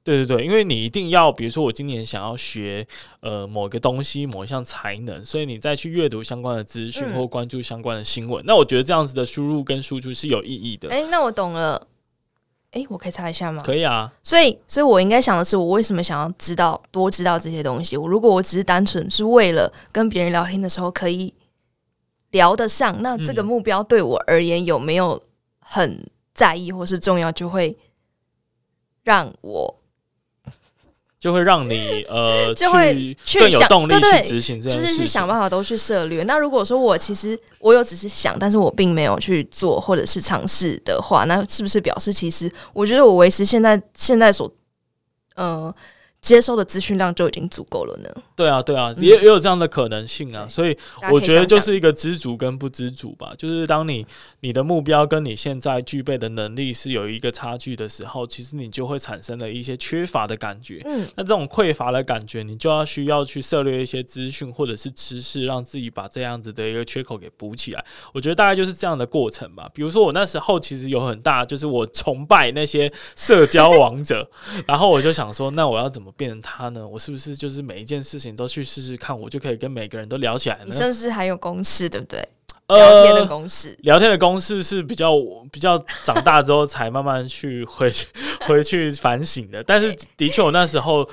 [0.00, 0.04] 嗯。
[0.04, 2.86] 对对对，因为你一定要，比如说我今年想要学
[3.20, 8.42] 呃某个东西，某一项才能，所以你再去阅读相关的资讯或关注相关的新闻。
[8.42, 10.88] 嗯、那我觉得这样子的输入跟输出是有意义的。
[10.88, 11.86] 诶，那我懂了。
[12.72, 13.62] 诶，我可以查一下吗？
[13.66, 14.10] 可以啊。
[14.22, 17.96] 所以，所以我应该想的是，我为什么想要知道多知道这些东西？
[17.96, 21.34] 我如果我只是单纯是为了跟别人聊天的时候可以
[22.30, 25.20] 聊得上，那这个目标对我而言有没有
[25.58, 27.76] 很在意或是重要，就会
[29.02, 29.79] 让我。
[31.20, 36.24] 就会让你呃， 就会去更有动力去执行这件事，就是去想办法都去涉猎。
[36.24, 44.50] 那如果说我其实我有只是想，但是我并没有去做或者是尝试的话，那是不是表示其实我觉得我维持现在现在所
[45.34, 45.72] 呃。
[46.20, 48.22] 接收的资讯量就已经足够了呢。
[48.36, 50.46] 对啊，对啊，也也有这样的可能性啊。
[50.46, 50.76] 所以
[51.10, 53.32] 我觉得就是一个知足跟不知足吧。
[53.38, 54.06] 就是当你
[54.40, 60.82] 你的目标跟你现在具备的能力是有一个差距的时候，其实你就会产生了一些缺乏的感觉。
[60.84, 67.84] 嗯，那这种匮乏的感觉，你就要需要去涉猎一些资讯或者是知识，让自己把这样子的一个缺口给补起来。
[68.12, 69.70] 我觉得大概就是这样的过程吧。
[69.72, 74.30] 比如说我那时候其实有很大，就是我崇拜那些社交王者，
[74.68, 76.09] 然后我就想说，那我要怎么？
[76.10, 76.86] 么变成他呢？
[76.86, 80.64] 我是不是就是每一件事情都去试试看，我就可以跟每个人都聊起来呢？
[80.66, 82.28] 你甚至还有公式，对不对？
[82.68, 85.14] 聊天的公式，聊天的公式是比较
[85.50, 88.06] 比较长大之后才慢慢去回去
[88.46, 89.62] 回去反省的。
[89.64, 91.08] 但是的确，我那时候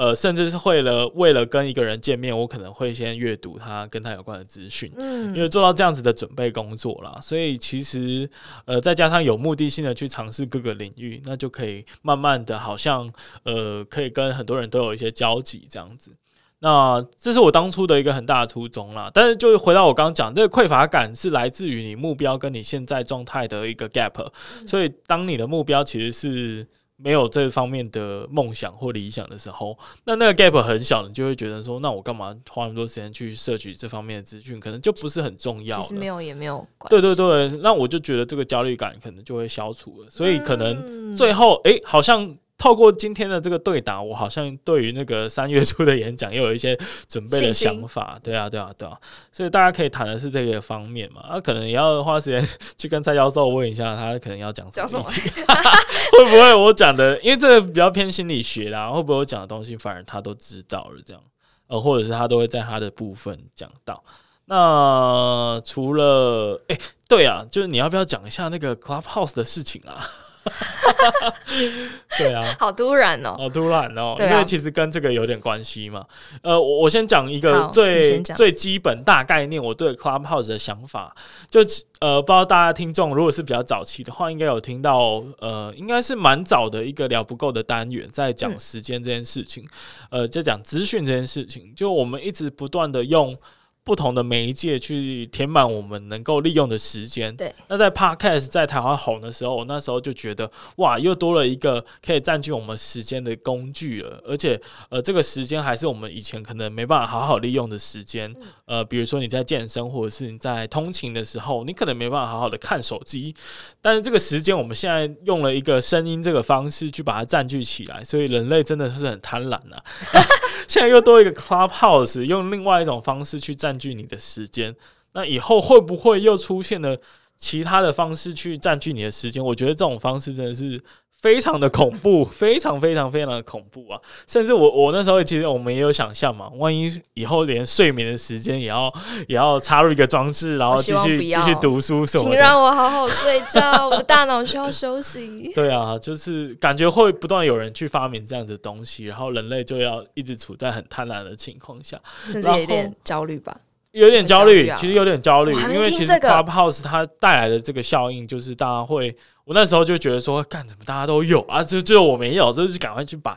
[0.00, 7.18] 呃，甚至是为了为了跟一个人见面，我可能会先阅读他跟他有关的资讯，嗯，因为做到这样子的准备工作啦。
[7.20, 8.26] 所以其实
[8.64, 16.12] 呃，再加上有目的性的去尝试各个领域，那就可以慢慢的，好像呃，可以跟很多人都有一些交集这样子。
[16.60, 24.26] 那这是我当初的一个很大的初衷啦，但是就回到我刚刚讲，这个匮乏感是来自于你目标跟你现在状态的一个 gap，
[24.66, 26.66] 所以当你的目标其实是
[27.02, 35.80] 没有这方面的梦想或理想的时候，那那个 gap 很小，你就会觉得说，那我干嘛花那么多时间去摄取这方面的资讯，可能就不是很重要。
[35.80, 36.66] 其实没有也没有。
[36.88, 42.36] 对对对，那我就觉得这个焦虑感可能就会消除了，所以可能最后哎、欸，好像。
[42.60, 48.20] 透过今天的这个对答，我好像对于那个三月初的演讲又有一些准备的想法。
[48.22, 48.94] 对啊，对啊，对啊，
[49.32, 51.24] 所以大家可以谈的是这个方面嘛。
[51.30, 52.46] 那、啊、可能也要花时间
[52.76, 54.86] 去跟蔡教授问一下，他可能要讲什么？
[54.86, 55.04] 讲什么？
[56.12, 57.18] 会不会我讲的？
[57.22, 61.00] 因为这个比较偏心理学啦，会不会我讲的东西反而他都知道了？
[61.06, 61.22] 这样，
[61.68, 64.04] 呃，或者是他都会在他的部分讲到。
[64.44, 70.06] 那除了，哎、欸，对啊，就是你要不要讲一下那个 Clubhouse 的事情啊？
[72.18, 76.04] 对啊，好突然哦，好突然哦，啊、因为其实跟这个有点关系嘛。
[76.42, 81.14] 呃，我我先讲一个最最基本大概念，我对 Clubhouse 的想法，
[81.50, 81.60] 就
[82.00, 89.64] 呃，不知道大家听众如果是比较早期的话，应该有听到，呃，应该是蛮早的一个聊不够的单元，在讲时间这件事情，
[90.10, 93.36] 嗯、呃，在讲资讯这件事情，就我们一直不断的用。
[93.82, 97.34] 不同的媒介去填满我们能够利用的时间。
[97.34, 104.22] 对，那在 Podcast 在台湾红的时候，我那时候就觉得哇，又多了一个可以占据我们时间的工具了。
[104.26, 108.30] 而且，呃，这个时间还是我们以前可能没办法好好利用的时间。
[108.66, 113.34] 嗯、呃，比如说你在健身，或者是你在通勤的时候，你可能没办法好好的看手机。
[113.80, 119.82] 但是这个时间，我们现在用了一个声音这个方式去把它占据起来，所以人类真的是很贪婪呐、啊。
[120.68, 124.76] 现在又多一个 Clubhouse，用另外一种方式去占据你的时间。
[125.14, 126.96] 那以后会不会又出现了
[127.38, 129.42] 其他的方式去占据你的时间？
[129.42, 130.78] 我觉得这种方式真的是。
[131.22, 134.00] 非常的恐怖，非常非常非常的恐怖啊！
[134.26, 138.90] 甚至我我那时候其实我们也有想象嘛，万一以后连睡眠的时间也要
[139.28, 142.30] 也要插入一个装置，然后继续继续读书什么的。
[142.30, 145.52] 请让我好好睡觉，我的大脑需要休息。
[145.54, 152.00] 对啊，就是感觉会不断有人去发明这样的东西，然后人类就要一直处在很贪婪的情况下，
[152.32, 153.54] 甚至有点焦虑吧。
[153.92, 163.36] 有点焦虑，其实有点焦虑，因为其实 Clubhouse 它带来的这个效应，就是大家会，我那时候就觉得说，干怎么大家都有啊，就就我没有，就是赶快去把，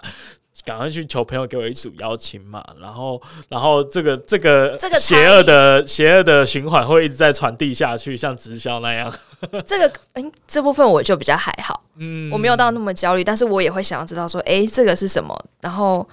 [0.63, 9.11] 赶快去求朋友给我一组邀请嘛，然后，然后这个这个这个邪恶的邪恶的循环会一直在传递下去，像直销那样。
[9.65, 16.07] 这个，哎，这部分我就比较还好，嗯，我没有到那么焦虑，但是我也会想要知道说，哎，这个是什么，然后。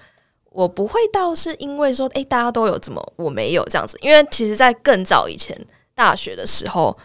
[0.51, 3.97] 我不会倒是因为说，哎，大家都有，怎么我没有这样子？
[4.01, 5.57] 因为其实，在更早以前，
[5.95, 6.97] 大学的时候，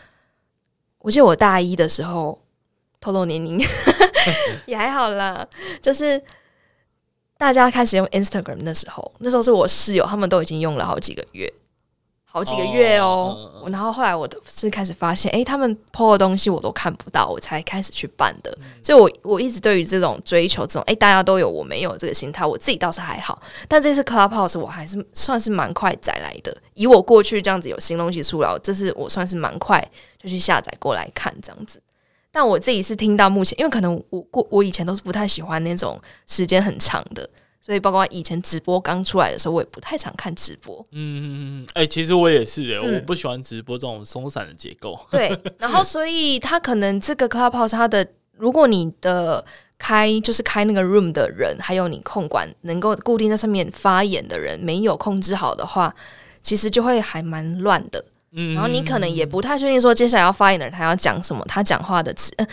[0.99, 2.39] 我记得我大一的时候，
[2.99, 3.59] 透露年龄
[4.65, 5.47] 也还好啦，
[5.81, 6.21] 就是
[7.37, 11.53] 大家开始用 Instagram 的时候，那时候是我室友，他们都已经用了好几个月。
[12.35, 18.51] 好几个月哦，哦，然后后来我是开始发现，哎，他们 po 的东西我都看不到，我才开始去办的。
[18.61, 23.41] 嗯、所以我，我我一直对于这种追求，这种哎，大家都有我没有这个心态，我自己倒是还好。
[23.69, 29.81] 但这次 Clubhouse 我还是算是蛮快载来的，以我过去这样子有新东西出来，这是我算是蛮快
[30.21, 31.81] 就去下载过来看这样子。
[32.33, 37.29] 但我自己是听到目前，因为可能我过我以前都是不太喜欢那种时间很长的。
[37.65, 40.85] 所以，包括以前直播刚出来的时候，我也不太常看直播。
[40.91, 41.25] 嗯嗯
[41.63, 44.95] 嗯，哎、欸，其实我也是、欸，嗯、我不喜欢直播这种松散的结构。
[45.09, 49.43] 对，然后所以他可能这个 Clubhouse 它的，如果你的
[49.79, 55.91] 开就是开那个 room 的人，还有你控管能够固定在上面发言的人没有控制好的话，
[56.43, 58.05] 其实就会还蛮乱的。
[58.33, 62.31] 嗯，然后你可能也不太确定说接下来要发言的人他要讲什么，他讲话的词。
[62.37, 62.47] 呃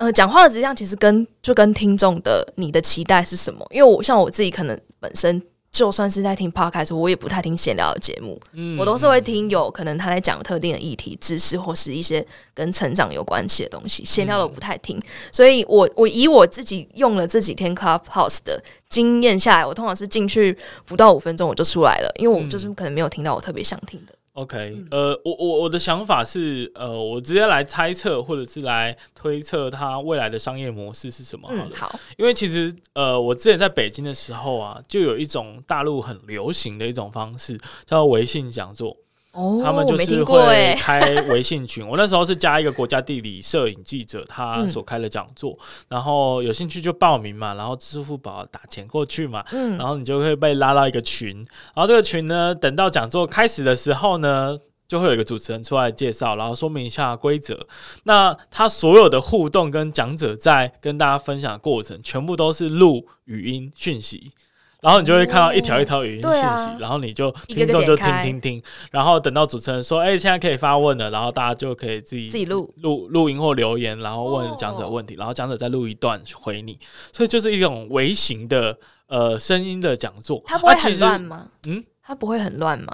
[0.00, 3.66] 呃，讲话的质量其实跟就跟听众的你的期待是什么？
[3.70, 14.96] 因为我像我自己，可能本身就算是在听 podcast，我也不太听闲聊的节目，嗯，我都是会听有可能他在讲特定的议题、知识或是一些跟成长有关系的东西，闲聊的不太听。
[14.96, 24.14] 嗯、所以我我以我自己用了这几天 Clubhouse 的经验下来，我通常是进去不到五分钟我就出来了，因为我就是可能没有听到我特别想听的。
[24.34, 31.68] OK，嗯、呃，我我我的想法是，呃，我直接来猜测或者是来推测它未来的商业模式是什么好了。
[31.68, 32.00] 嗯，好。
[32.16, 38.96] 因为其实，呃，我之前在北京的时候啊，就有一种大陆很流行的一种方式，叫做微信讲座。
[39.32, 41.86] 哦，他们就是会开微信群。
[41.86, 51.36] 我那时候是加一个国家地理摄影记者，他所开的讲座，嗯、然后有兴趣就报名嘛，然后支付宝打钱过去嘛，嗯，然后你就会被拉到一个群。
[51.74, 54.58] 然后这个群呢，等到讲座开始的时候呢，
[54.88, 57.66] 就会有一个主持人出来介绍，然后说明一下规则。
[58.02, 64.32] 那他所有的互动跟讲者在跟大家分享的过程，全部都是录语音讯息。
[64.80, 76.78] 然后你就会看到一条一条语音信息，哦啊、然后你就听众就听听听，然后等到主持人说：“哎、欸，现在可以发问了。”然后大家就可以自己自己录录录音或留言，然后问讲者问题，哦、然后讲者再录一段回你。
[77.12, 78.78] 所以就是一种微型的
[79.08, 80.42] 呃声音的讲座。
[80.46, 81.48] 它不会很乱吗？
[81.68, 82.92] 嗯，它不会很乱吗？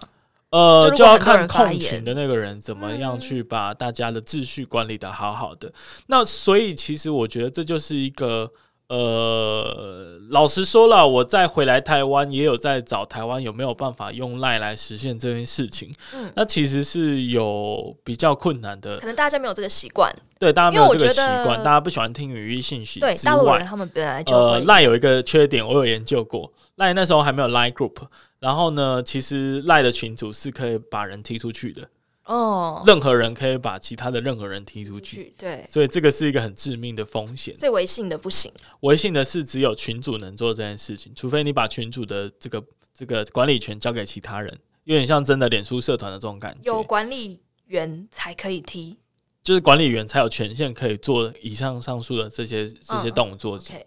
[0.50, 5.68] 呃，就，就要看控群的那个人怎么样去把大家的秩序管理的好好的。
[5.68, 5.72] 嗯、
[6.08, 8.50] 那所以其实我觉得这就是一个。
[8.88, 15.92] 呃，老实说了，我再回来台湾，也有在找台湾有没有办法用 LINE 来实现这件事情。
[16.14, 20.14] 嗯，那其实是有比较困难的，可能大家没有这个习惯。
[20.38, 23.00] 对，大家没有这个习惯，大家不喜欢听语音信息。
[23.00, 27.96] 对，大陆人他们本来就呃，LINE 有一个缺点，我有研究过，LINE 那时候还没有 LINE Group，
[28.38, 31.82] 然后呢，其实 LINE 的群组是可以把人踢出去的。
[32.26, 37.54] 哦，任何人可以把其他的任何人踢出去，对，所以这个是一个很致命的风险。
[37.54, 42.60] 所以微信的不行，微信的是只有群主能做这件事情，除非你把群主的这个
[42.92, 44.52] 这个管理权交给其他人，
[44.82, 46.62] 有点像真的脸书社团的这种感觉。
[46.64, 48.98] 有管理员才可以踢，
[49.44, 53.56] 就是管理员才有权限可以做以上上述的这些这些动作。
[53.56, 53.82] 嗯 okay、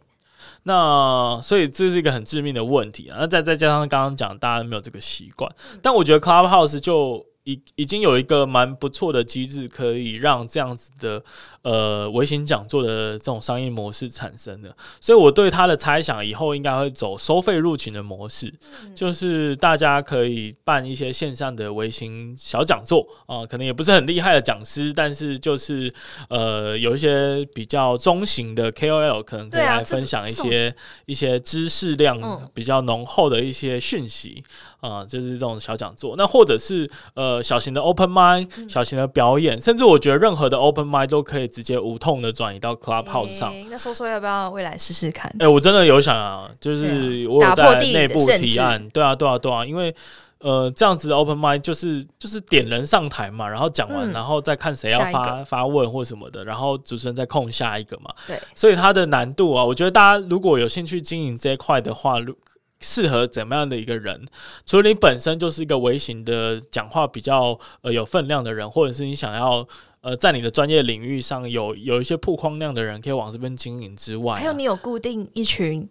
[0.63, 3.17] 那所以这是一个很致命的问题啊。
[3.19, 7.27] 那再再加上刚刚讲，大家没有这个习惯，嗯、但我觉得 Clubhouse 就。
[7.43, 11.23] 已已经有一个蛮不错的机制，可以让这样子的
[11.63, 25.91] 呃微型讲座的这种商业模式产生的，所以我对他的猜想，以后应该会走收费入群的模式，嗯、就是大家可以办一些线上的微型小讲座啊、呃，可能也不是很厉害的讲师，但是就是
[26.29, 30.75] 呃有一些比较中型的 KOL 可能可以来分享一些、啊、
[31.05, 34.43] 一些知识量比较浓厚的一些讯息
[34.81, 37.39] 啊、呃，就是这种小讲座，那或者是呃。
[37.49, 43.51] 小型的 open mic，小型的表演，嗯、甚至我觉得任何的 open mic 都可以直接无痛的转移到 Clubhouse 上。
[43.71, 45.27] 那说说要不要未来试试看？
[45.39, 49.95] 哎、欸，我真的有想啊，就是我有在内部提案，对啊，对啊，对啊，因为
[50.39, 58.13] 呃，这样子的 open mic 就是就是点人上台嘛，然后讲完，嗯、然后再看谁要发发问或什么的，然后主持人再控下一个嘛。
[58.27, 62.19] 对，所以它的难度啊，我觉得大家如果有兴趣经营这一块的话，
[62.81, 64.25] 适合怎么样的一个人？
[64.65, 69.67] 除了你本身就是一个微型的讲话比较呃有分量的人，或者是你想要
[70.01, 75.89] 呃在你的专业领域上有有一些曝光量的人，可以往这边经营之外，啊，还有你有固定一群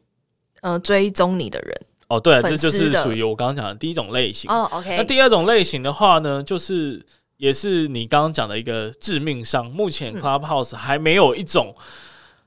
[0.62, 1.78] 呃追踪你的人
[2.08, 4.66] 哦，对，这就是属于我刚刚讲的第一种类型哦。
[4.72, 7.04] OK，那第二种类型的话呢，就是
[7.36, 9.66] 也是你刚刚讲的一个致命伤。
[9.66, 11.74] 目前 Clubhouse 还没有一种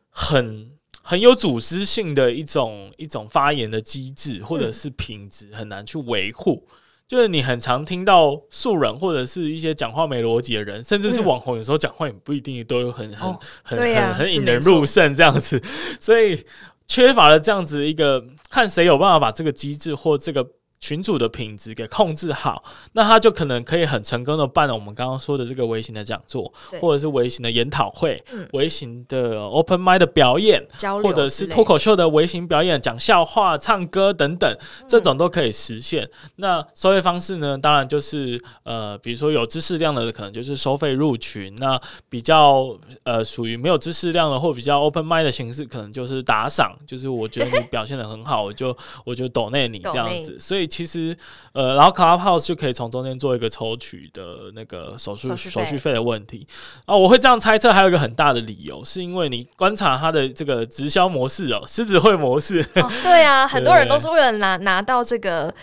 [0.10, 0.71] 很。
[1.12, 6.66] 很有组织性的一种一种发言的机制，或者是品质很难去维护。
[6.70, 15.62] 嗯、就是你很常听到素人或者是一些讲话没逻辑的人，甚至是网红，有时候讲话也不一定都有很很、哦、很很很引人入胜这样子。
[16.00, 16.46] 所以
[16.88, 20.48] 缺乏了这样子一个，看谁有办法把这个机制或这个。
[20.82, 22.64] 群主的品质给控制好，
[22.94, 26.52] 那他就可能可以很成功的办了我们刚刚说的这个微型的讲座，
[26.82, 30.60] 或者是微型的研讨会，嗯、微型的 open mic 的表演，
[31.04, 34.58] 或者是脱口秀的微型表演，讲笑话、唱歌等等，
[34.88, 36.04] 这种都可以实现。
[36.04, 37.56] 嗯、那收费方式呢？
[37.56, 41.80] 当然就是呃，比如说有知识量的，可能就是收费入群；那
[42.10, 48.76] 比较呃属于没有知识量的，或比较 open mic 的形式，可能就是打赏，就是我觉得你表现的很好，我就
[49.06, 50.71] 我就抖内你这样子， 所以。
[50.72, 51.16] 其实，
[51.52, 54.24] 呃，然后 Clubhouse 就可以从中间做一个抽取的
[54.56, 56.48] 那个手续手续费的问题。
[56.86, 62.62] 啊，我会这样猜测，还有一个很大的理由，是因为你观察它的这个直销模式哦，狮子会模式。
[62.76, 65.54] 哦，对啊， 很多人都是为了拿拿到这个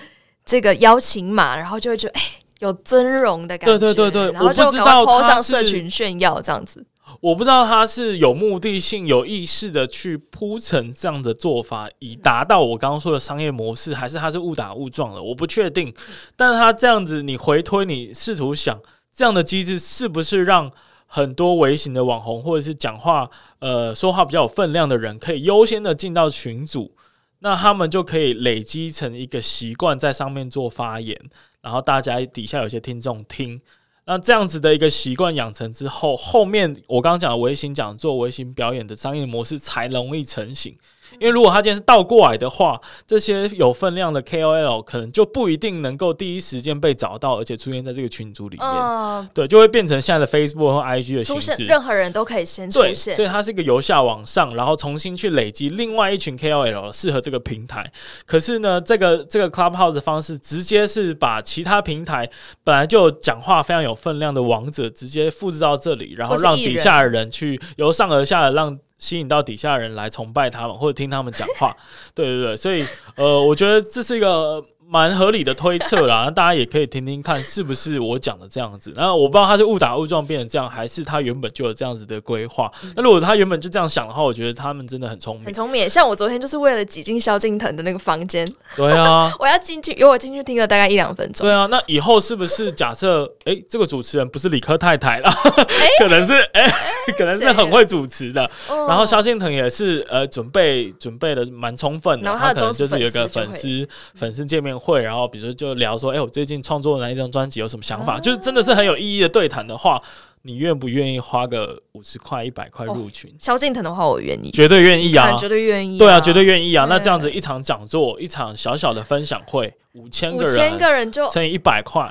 [0.44, 2.22] 这个邀请码，然后就会觉得哎，
[2.58, 3.78] 有尊荣的感觉。
[3.78, 6.84] 对对对对，然后就赶快 po 上社群炫耀这样子。
[7.20, 15.20] 我不知道他是有目的性、有意识的去铺成这样的做法，以达到我刚刚说的商业模式，还是他是误打误撞的？
[15.20, 15.92] 我不确定。
[16.36, 18.80] 但他这样子，你回推，你试图想
[19.12, 20.70] 这样的机制是不是让
[21.06, 26.94] 很多微型的网红或者是讲话呃说话比较有分量的人，可以优先的进到群组，
[27.40, 31.18] 那他们就可以累积成一个习惯，在上面做发言。
[31.60, 33.60] 然后大家底下有些听众听。
[34.08, 40.74] 那这样子的一个习惯养成之后，后面我刚刚讲的微型讲座、微型表演的商业模式才容易成型。
[41.20, 48.66] 因为如果他今天是倒过来的话，这些有分量的 KOL 可能就不一定能够第一时间被找到，而且出现在这个群组里面。
[48.68, 53.16] 呃、对，就会变成现在的 Facebook 和 IG 的形式，任何人都可以先出现。
[53.16, 57.90] 所以它是一个由下往上，然后重新去累积另外一群 KOL 适合这个平台。
[58.26, 62.28] 可是呢，这个这个 Clubhouse 的方式，直接是把其他平台
[62.62, 68.78] 本来就讲话非常有分量的王者，直接复制到这里，然后让底下的人去由上而下的让。
[68.98, 71.74] 吸引到底下人来崇拜他们，或者听他们讲话，
[72.14, 72.86] 对对对，所以
[73.16, 74.62] 呃，我觉得这是一个。
[74.90, 78.90] 蛮合理的推测啦， 那大家也可以听听看是不是我讲的这样子。
[78.96, 82.70] 然后我不知道他是误打误撞变成这样，还是他原本就有这样子的规划。
[82.96, 85.88] 那如果他原本就这样想的话，我觉得他们真的很聪明，很聪明。
[85.88, 91.46] 像我昨天就是为了挤进萧敬腾的那个房间，对啊， 我要进去，因为我进去听了大概一两分钟。
[91.46, 98.50] 对啊，那以后是不是假设，哎、欸，这个主持人不是理科太太了，欸、 可能是哎，欸、可能是很会主持的。
[98.88, 108.16] 然后萧敬腾也是呃，准备准备的蛮充分的，然后可能就是有一个粉丝粉丝见面会，然后比如说就聊说，哎、欸，我最近创作的哪一张专辑有什么想法？
[108.16, 110.00] 啊、就是真的是很有意义的对谈的话，
[110.42, 113.34] 你愿不愿意花个五十块、一百块入群？
[113.38, 116.86] 萧敬腾的话，我愿意，绝对愿意啊，绝对愿意、啊，对啊，绝对愿意啊。
[116.88, 122.10] 那这样子一场讲座，一场小小的分享会，五千个人，五千个人就乘以一百块，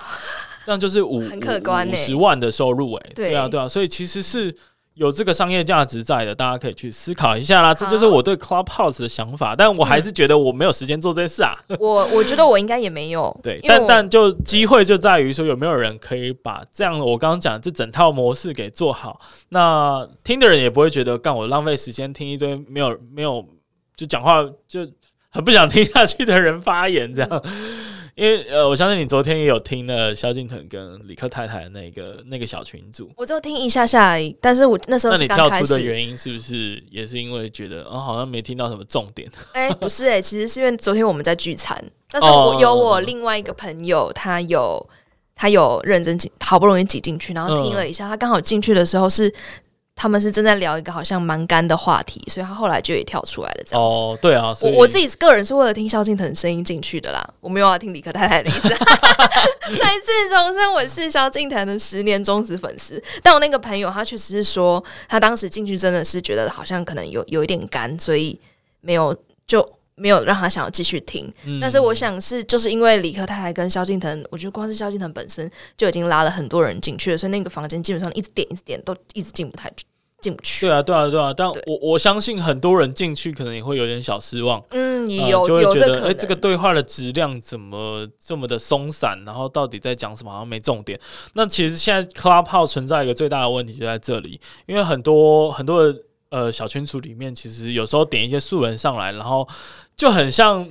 [0.65, 4.55] 这样就是五很可观、欸，五十万的收入、欸，哎，对啊，对啊，所以其实是。
[4.97, 7.71] 有这个商业价值在的，大家可以去思考一下啦。
[7.71, 11.55] 这就是我对 Clubhouse 的想法，但我还是觉得我没有时间做这些事啊。
[11.79, 13.33] 我我觉得我应该也没有。
[13.43, 19.21] 对，但但就机会就在于说，有没有人可以把这样我刚刚讲的这整套模式给做好？
[19.49, 23.45] 那听的人也不会觉得干我浪费时间听一堆没有没有
[23.95, 24.81] 就讲话就
[25.29, 27.43] 很不想听下去的人发言这样。
[28.17, 34.35] 因为呃，我相信你昨天也有听了萧敬腾跟李克太太的那个那个小群组，我就听一下下而已。
[34.41, 39.31] 但是我那时候是刚开始，那你跳出的原因是不是也是因为觉得哦，好像没听到什么重点？
[39.53, 41.79] 哎、欸，不是哎、欸， 其实是因为昨天我们在聚餐，
[42.11, 44.89] 但是我有我另外一个朋友，他有
[45.35, 49.31] 他有认真进，好不容易挤进去，然后听了一下，他刚好进去的时候是。
[49.97, 53.63] 他们是正在聊一个好像蛮干的话题，所以他后来就也跳出来了。
[53.65, 58.69] 这样子哦，对啊，我我自己个人是为了听萧敬腾声音进去的啦，我没有要听李克太太的意思。
[58.69, 58.75] 再
[59.99, 63.03] 次重申，我是萧敬腾的十年忠实粉丝。
[63.23, 68.39] 但我那个朋友，他确实是说，他当时进去真的是觉得好像可能有有一点干，所以
[68.81, 69.17] 没有
[69.47, 69.76] 就。
[69.97, 79.73] 没有让他想要继续听，嗯、但是我想是就是因为李克太太跟萧敬腾，我觉得光是萧敬腾本身就已经拉了很多人进去了，所以那个房间基本上一直点一直点都一直进不太
[80.21, 80.67] 进不去。
[80.67, 90.99] 对啊，对啊，对啊，但我我相信很多人进去可能也会有点小失望，嗯，有、呃、就会觉得哎、欸，这个对话的质量怎么这么的松散，然后到底在讲什么，好像没重点。
[91.33, 99.47] 那其实现在 Clubhouse 存在一个最大的问题就在这里，因为很多很多的呃小群组里面，其实有时候点一些素人上来，然后。
[99.97, 100.69] 就很像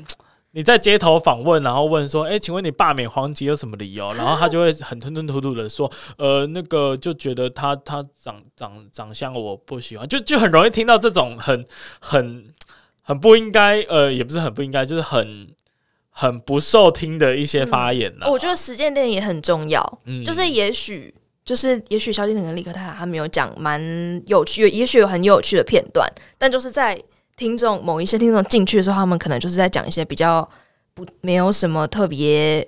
[0.52, 11.66] 你在街头访问，然后问说：“哎、欸，请问你罢免黄吉有什么理由？”然后他就会很吞吞吐吐的说：“呃，那个就觉得他他长长长相我不喜欢。”就就很容易听到这种很
[11.98, 12.46] 很
[13.02, 15.48] 很不应该，呃，也不是很不应该，就是很
[16.10, 21.12] 很不受听的一些发言、嗯、我觉得实践店也很重要，嗯，就是也许
[21.46, 23.80] 就是也许萧敬腾跟理科太太他没有讲蛮
[24.26, 27.02] 有趣，也许有很有趣的片段，但就是在。
[27.38, 30.48] 听众某一些听众进去的时候，他们可能就是在讲一些比较
[30.94, 32.66] 不没有什么特别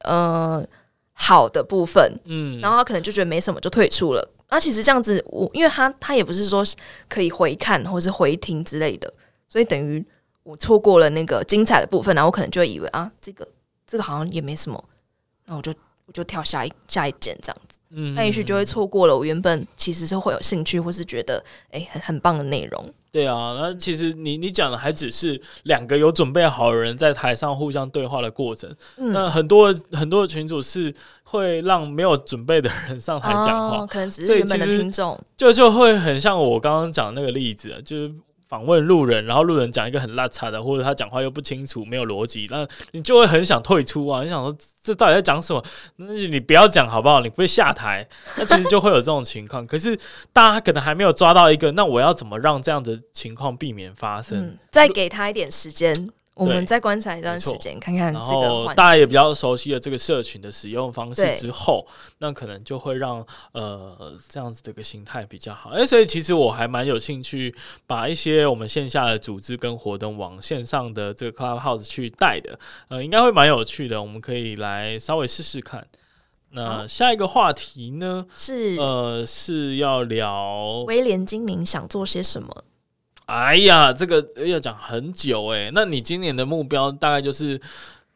[0.00, 0.66] 呃
[1.12, 4.30] 好的部分，嗯，然后他可能就觉得没什么就退出了。
[4.48, 6.64] 那其实这样子，我因为他他也不是说
[7.08, 9.14] 可以回看或是回听之类的，
[9.46, 10.04] 所以等于
[10.42, 13.46] 我错过了那个精彩的部分，然后我可能就会以为啊，这个
[13.86, 14.84] 这个好像也没什么，
[15.44, 15.72] 那我就
[16.06, 22.84] 我就跳下一下一件这样子，嗯，那也许就会错过了我原本其实是会有兴趣或是觉得哎很很棒的内容。
[23.12, 28.72] 对啊，那其实你你讲的还只是两个有准备好的人在台上互相对话的过程。
[28.98, 38.12] 嗯、那很多很多的群主是会让没有准备的人上台讲话，哦，可能只是原本的听众，就就会很像我刚刚讲的那个例子，就是。
[38.50, 44.24] 访问路人，然后路人讲一个很邋遢的，或者他讲话又不清楚、没有逻辑，那你就会很想退出啊！
[44.24, 45.64] 你想说这到底在讲什么？
[45.94, 47.20] 那你不要讲好不好？
[47.20, 48.04] 你不会下台，
[48.36, 49.64] 那其实就会有这种情况。
[49.64, 49.96] 可是
[50.32, 54.58] 大家可能还没有抓到一个，那我要怎么让这样的情况避免发生？
[54.72, 58.72] 再给他一点时间，我们再观察一段时间，看看这个。
[58.74, 61.86] 大家也比较熟悉了这个社群的使用方式之后，
[62.18, 63.22] 那可能就会让
[63.52, 65.70] 呃这样子的一个形态比较好。
[65.70, 67.54] 哎，所以其实我还蛮有兴趣
[67.86, 72.58] 把一些我们线下的组织跟活动往线上的这个 Clubhouse 去带的，
[72.88, 74.00] 呃，应该会蛮有趣的。
[74.00, 75.86] 我们可以来稍微试试看。
[76.52, 78.26] 那下一个话题呢？
[78.36, 82.64] 是呃是要聊威廉精灵想做些什么？
[83.30, 85.70] 哎呀，这个要讲很久哎。
[85.72, 87.60] 那你今年的目标大概就是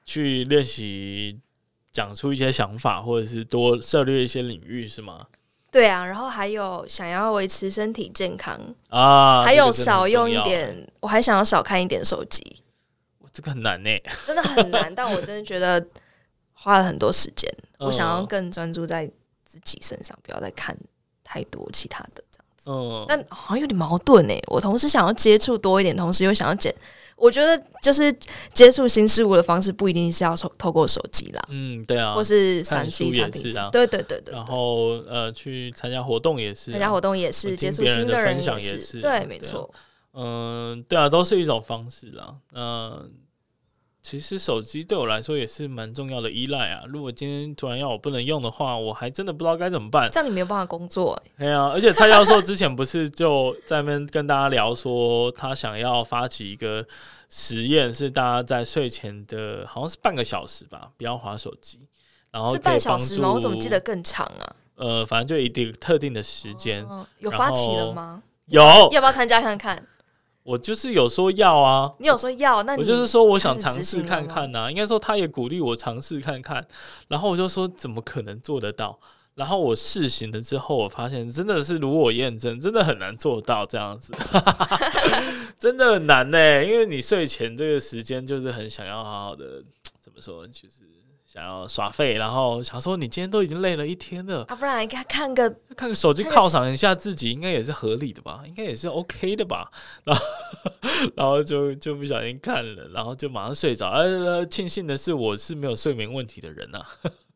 [0.04, 1.38] 去练习
[1.92, 5.26] 讲出一些想法，或者是多涉猎一些领域，是吗？
[5.70, 8.58] 对啊，然后还有想要维持身体健康
[8.88, 12.62] 啊，还有少用一点，我还想要少看一点手机。
[13.32, 13.90] 这个很难呢，
[14.26, 14.92] 真的很难。
[14.92, 15.84] 但我真的觉得
[16.52, 17.48] 花了很多时间，
[17.78, 19.08] 我想要更专注在
[19.44, 20.76] 自己身上，不要再看
[21.22, 22.22] 太多其他的。
[22.66, 24.42] 嗯，但好像有点矛盾诶。
[24.48, 26.74] 我同时想要接触多一点，同时又想要减。
[27.16, 28.12] 我觉得就是
[28.52, 31.42] 接触新事物的方式不一定是要透透过手机啦。
[31.48, 34.34] 嗯，对啊，或是三 C 产品，对对对对。
[34.34, 39.70] 然后呃，去参加活动也是，参加活动也是，接触新的人也是，对，没错。
[40.12, 42.34] 嗯，对啊，都是一种方式啦。
[42.52, 43.10] 嗯。
[44.04, 46.82] 其实手机对我来说也是蛮重要的依赖啊！
[46.86, 50.10] 如果今天突然要我不能用的话，我还真的不知道该怎么办。
[50.12, 51.30] 这样你没有办法工作哎。
[51.38, 56.86] 对啊，而且蔡教授之前不是就在那边跟大家聊说，他想要发起一个
[57.30, 61.80] 实验，是大家在睡前的好像是半个小时吧，不要划手机，
[62.30, 63.32] 然后是半小时吗？
[63.32, 64.56] 我怎么记得更长啊？
[64.76, 66.84] 呃，反正就一定特定的时间。
[66.84, 68.22] 哦，有发起了吗？
[68.48, 69.82] 有，要不要参加看看？
[70.44, 74.70] 我就是有说要啊，你有说要，那我就是说我想尝试看看呐、啊。
[74.70, 76.64] 应该说他也鼓励我尝试看看，
[77.08, 78.98] 然后我就说怎么可能做得到？
[79.34, 84.12] 然后我试行了之后，我发现真的是如我验证，真的很难做到这样子，
[85.58, 86.64] 真的很难呢、欸。
[86.64, 89.64] 因为你睡前这个时间就是很想要好好的，
[90.00, 90.93] 怎么说就是。
[91.34, 98.44] 想要耍废，然后想说你今天都已经累了一天了，啊，不然来给他看个看个手机犒赏一下自己，应该也是合理的吧？
[98.46, 99.68] 应该也是 OK 的吧？
[100.04, 100.24] 然后
[101.16, 103.90] 然后就就不小心看了，然后就马上睡着。
[103.90, 106.86] 呃，庆幸的是我是没有睡眠问题的人呐、啊，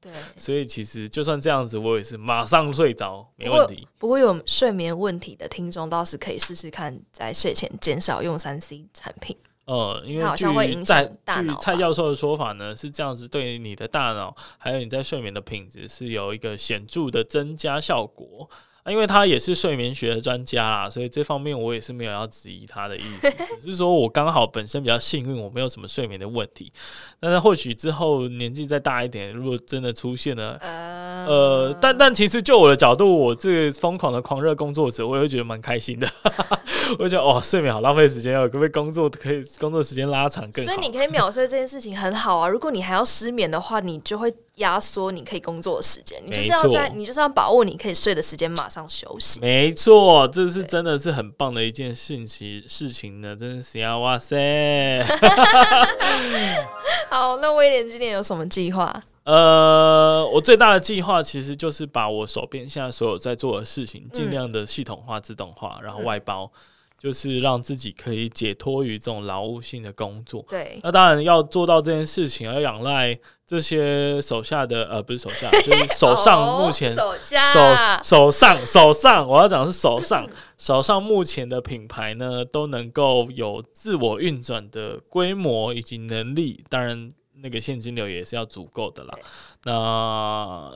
[0.01, 3.89] 对， 所以其实就算这样子，我也是马上睡着，没问题。
[3.99, 9.37] 不，不过有睡眠问题的听众倒是可以试试看，在睡前减少用三 C 产品。
[9.69, 18.49] 呃，因为据在据蔡教授的说法呢，是这样子对你的大脑还有你在睡眠的品质是有一个显著的增加效果。
[18.91, 23.31] 因为他也是睡眠学的专家啦，所以这方面我也是没有要质疑他的意思，
[23.61, 26.73] 只是说我刚好本身比较幸运，我没有什么睡眠的问题。
[27.21, 36.09] 但是或许之后年纪再大一点，如果真的出现了，呃，但但其实就我的角度，我这个疯狂的狂热工作者，我也会觉得蛮开心的。
[36.99, 40.73] 我觉得哦，睡眠好浪费时间，可不可以工作可以工作时间拉长更好？
[40.73, 42.49] 所以你可以秒睡这件事情很好啊。
[42.49, 44.33] 如果你还要失眠的话，你就会。
[44.59, 49.41] 压缩你可以工作的时间，你就是要在，你就是要把握你可以睡的时间，马上休息。
[49.41, 55.03] 没错，这是真的是很棒的一件事情事情呢，真的是呀，哇塞！
[57.11, 59.03] 好，那威廉今年有什么计划？
[59.25, 66.51] 呃，我最大的计划其实就是把我手边现在所有在做的事情，尽量的系统化、自动化，然后外包。
[66.55, 66.61] 嗯
[66.99, 70.45] 就是让自己可以解脱于这种劳务性的工作。
[70.49, 80.29] 对，那当然要做到这件事情，要仰赖这些手下的呃，不是手下， 就是手上目前手下手手上手上，我要讲的是手上
[80.59, 86.65] 手上目前的品牌呢，都能够有自我运转的规模以及能力。
[86.69, 89.17] 当然，那个现金流也是要足够的啦。
[89.65, 90.73] 那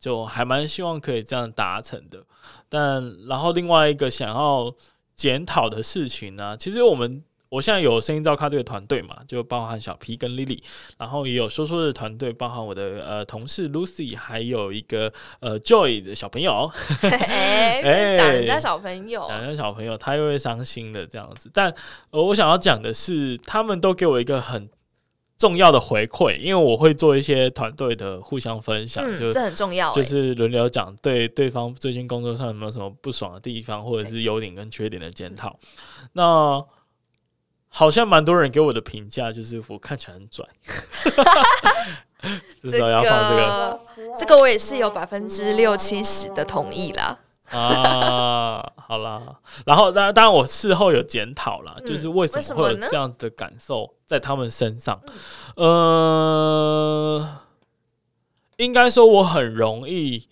[0.00, 2.24] 就还蛮希望可以这样达成的。
[2.68, 4.74] 但然后另外一个想要。
[5.16, 10.62] 检讨的事情呢、啊，其实我们我现在有声音照咖这个团队嘛，就包含小 P 跟 Lily，
[10.98, 16.70] 然后也有说说的团队，包含我的呃同事 Lucy，还有一个呃 Joy 的小朋友，
[17.02, 21.50] 哎、欸，讲人家小朋友，讲人家小朋友，他又会伤心的这样子。
[21.54, 21.72] 但
[22.10, 24.68] 呃，我想要讲的是，他们都给我一个很。
[25.36, 35.58] 重要的回馈，因为我会做一些团队的互相分享，嗯、就这很重要，就是轮流讲对对方最近工作上有没有什么不爽的地方，或者是优点跟缺点的检讨。
[36.14, 36.64] 那
[37.68, 40.46] 好像蛮多人给我的评价就是我看起来很拽，
[42.62, 43.80] 至少要放这个，
[44.18, 47.18] 这个我也是有百分之六七十的同意啦。
[47.56, 55.00] 啊，好啦，然后当然，当然我事后有检讨啦，嗯、就是为什么会有这样子的感受在他们身上？
[55.54, 57.38] 呃，
[58.56, 60.28] 应该说我很容易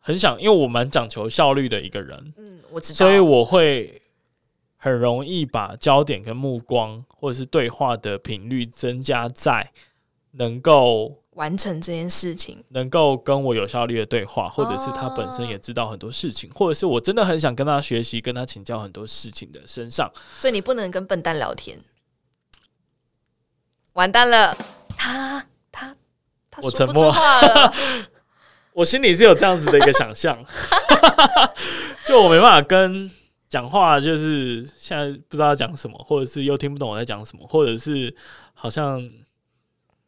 [0.00, 4.02] 很想，因为我蛮讲求效率的一个人，嗯，我知道，所以我会
[4.76, 9.72] 很容易把焦点跟目光，或者是对话的频率增加在
[10.32, 20.10] 能够完成这件事情，能够跟我有效率的对话，或者是他本身也知道很多事情，或者是我真的很想跟他学习，跟他请教很多事情的身上。
[20.34, 21.78] 所以你不能跟笨蛋聊天，
[23.92, 24.56] 完蛋了，
[24.96, 25.94] 他他
[26.50, 27.72] 他说不出话了。
[28.72, 30.42] 我心里是有这样子的一个想象，
[32.06, 33.10] 就我没办法跟
[33.48, 38.14] 讲话，就是现在不知道讲什么，或者是又听不懂我在讲什么，或者是
[38.52, 39.02] 好像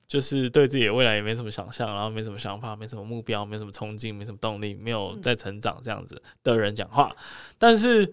[0.09, 7.15] 就是对自己的未来也没什么想象，然后没什么想法，没什么目标，没什么冲劲，没什么动力，没有在成长这样子的人讲话。
[7.59, 8.13] 但是，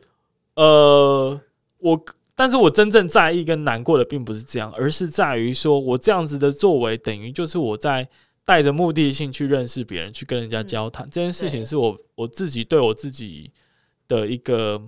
[0.55, 1.41] 呃，
[1.79, 8.07] 我但是我真正在意跟难过的并不是这样，而是在于说我这样子的作为等于就是我在。
[8.47, 13.51] 带着目的性去认识别人，去跟人家交谈，嗯、这件事情是我我自己对我自己
[14.07, 14.79] 的一个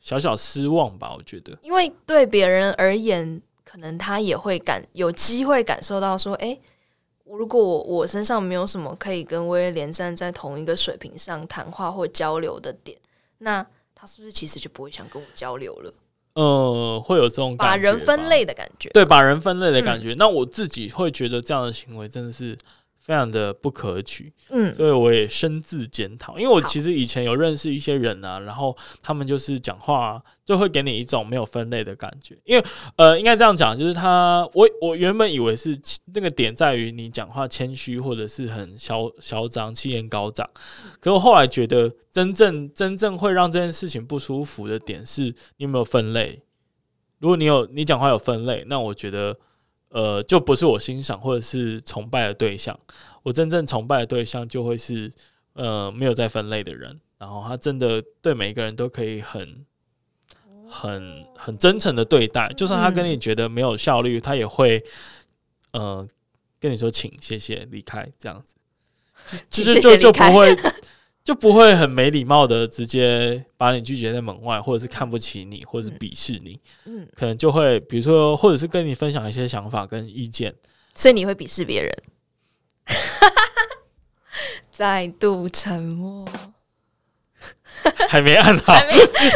[0.00, 1.14] 小小失望吧。
[1.16, 6.60] 我觉得，因为对别人而言，可能他也会感有机会感受到说，诶、欸，
[7.24, 12.98] 如果我，我身上没有什么可以跟威廉站在同一个水平上谈话或交流的点，
[13.38, 13.64] 那
[13.94, 15.92] 他是不是其实就不会想跟我交流了？
[16.32, 20.14] 呃，会有这种把人分类的感觉，对，把人分类的感觉。
[20.14, 22.58] 嗯、那我自己会觉得这样的行为真的是。
[23.10, 26.38] 非常的不可取，嗯，所以我也深自检讨。
[26.38, 32.38] 因为我其实以前有认识一些人啊，然后他们就是讲话就会给你一种没有分类的感觉。
[32.44, 35.76] 因为呃，应该这样讲，就是他我我原本以为是
[36.14, 40.48] 那个点在于你讲话谦虚或者是很嚣嚣张、气焰高涨，
[41.00, 45.22] 可我后来觉得真正真正会让这件事情不舒服的点是
[45.56, 46.44] 你有没有分类。
[47.18, 49.36] 如果你有你讲话有分类，那我觉得。
[49.90, 52.78] 呃，就不是我欣赏或者是崇拜的对象。
[53.22, 55.12] 我真正崇拜的对象就会是
[55.52, 59.64] 呃没有在分类的人，然后他真的对每一个人都可以很
[60.68, 64.82] 很很真诚的对待，就算他跟你觉得没有效率，他也会
[65.72, 66.06] 呃
[66.58, 68.54] 跟你说请谢谢离开这样子，
[69.50, 70.56] 其 实就就不会。
[71.22, 76.58] 就不会很没礼貌的直接把你拒绝在门外，或者是看不起你，或者是鄙视你。
[76.86, 80.54] 嗯，可能就会比如说，或者是跟你分享一些想法跟意见，
[80.94, 81.92] 所以你会鄙视别人。
[84.72, 86.26] 再度沉默，
[88.08, 88.94] 还没按好，还没，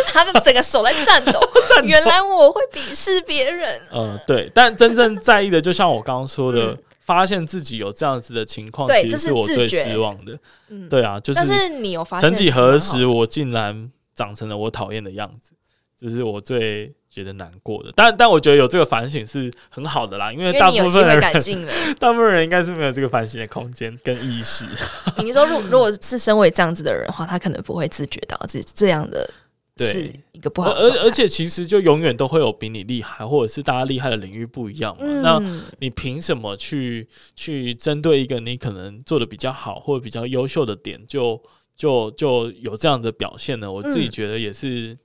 [0.08, 1.38] 他的整个手在 颤抖。
[1.84, 3.80] 原来我会鄙视别人。
[3.92, 6.72] 嗯，对，但真正在意的，就像我刚刚说的。
[6.72, 10.38] 嗯发现自己有这样子的情况，其实是我最失望的。
[10.70, 11.36] 嗯，对啊，就是。
[11.36, 12.26] 但是你有发现？
[12.26, 15.52] 曾几何时，我竟然长成了我讨厌的样子，
[15.98, 17.92] 这是我最觉得难过的。
[17.94, 21.20] 但但我觉得有这个反省是很好的啦，因为大部分人，
[22.00, 24.64] 大部分人应该是没有这个反省的空间跟意识。
[25.22, 29.28] 你说，如如果是身为这样子的人的话，他可能不会自觉到这这样的。
[29.76, 35.02] 是一个不好，而而且其实就永远都会有比你厉害，或者是大家厉害的领域不一样嘛。
[35.04, 35.42] 嗯、那
[35.80, 41.42] 你凭什么去去针对一个你可能做的比较好或者比较优秀的点，就
[41.76, 43.72] 就就有这样的表现呢？
[43.72, 44.92] 我自己觉得也是。
[44.92, 44.98] 嗯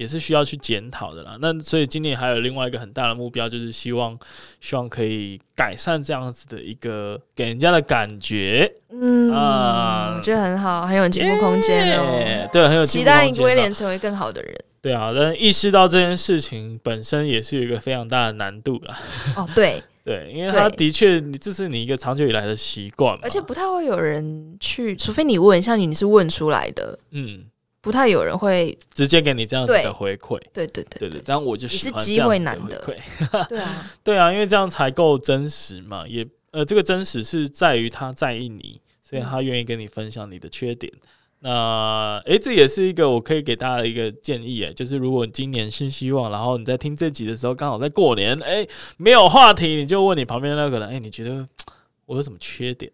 [0.00, 1.36] 也是需要去检讨的啦。
[1.42, 4.18] 那所以今年还有另外一个很大的目标，就是希望
[4.58, 8.72] 希望可以改善这样子的一个给人家的感觉。
[8.90, 12.48] 嗯啊，我觉得很好，很有进步空间哦、欸。
[12.50, 14.56] 对，很有期待威廉成为更好的人。
[14.80, 18.98] 对啊，但意识到这件事情本身也是有一个非常大的难度啦。
[19.36, 27.44] 哦，对 对，因为他的确，你这是你一个长久以来的习惯，而且不太会有人去，除非你问，像你，你是问出来的，嗯。
[27.82, 36.06] 不太有人会直接给你这样子的回馈，对对对对对，这样我就喜欢这样子的回馈，对啊，对啊，因为这样才够真实嘛。
[36.06, 40.92] 也呃，这个真实是在于他在意你，所以他愿意跟你分享你的缺点。
[41.42, 48.68] 那诶，这也是一个我可以给大家的一个建议诶，就是如果你今年新希望，然后你在听这集的时候刚好在过年，诶，
[48.98, 51.48] 没有话题，你就问你旁边那个人，诶，你觉得
[52.04, 52.92] 我有什么缺点？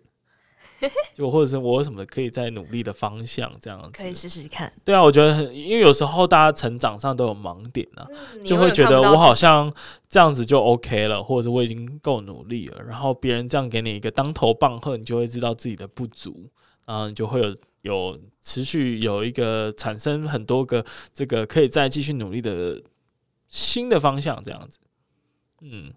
[1.15, 4.73] 就或者是我有什么可以再努力的方向，这样子可以试试看。
[4.85, 9.73] 对啊，我觉得很，因为有时候大家成长上都有盲点啊，嗯、就会觉得我好像
[10.09, 12.83] 这样子就 OK 了，或者我已经够努力了。
[12.83, 16.51] 然后别人这样给你一个当头棒喝，你就会知道自己的不足，
[16.87, 22.83] 嗯你就会有有持续有一个产生很多个这个可以再继续努力的
[23.49, 24.79] 新的方向，这样子。
[25.63, 25.91] 嗯，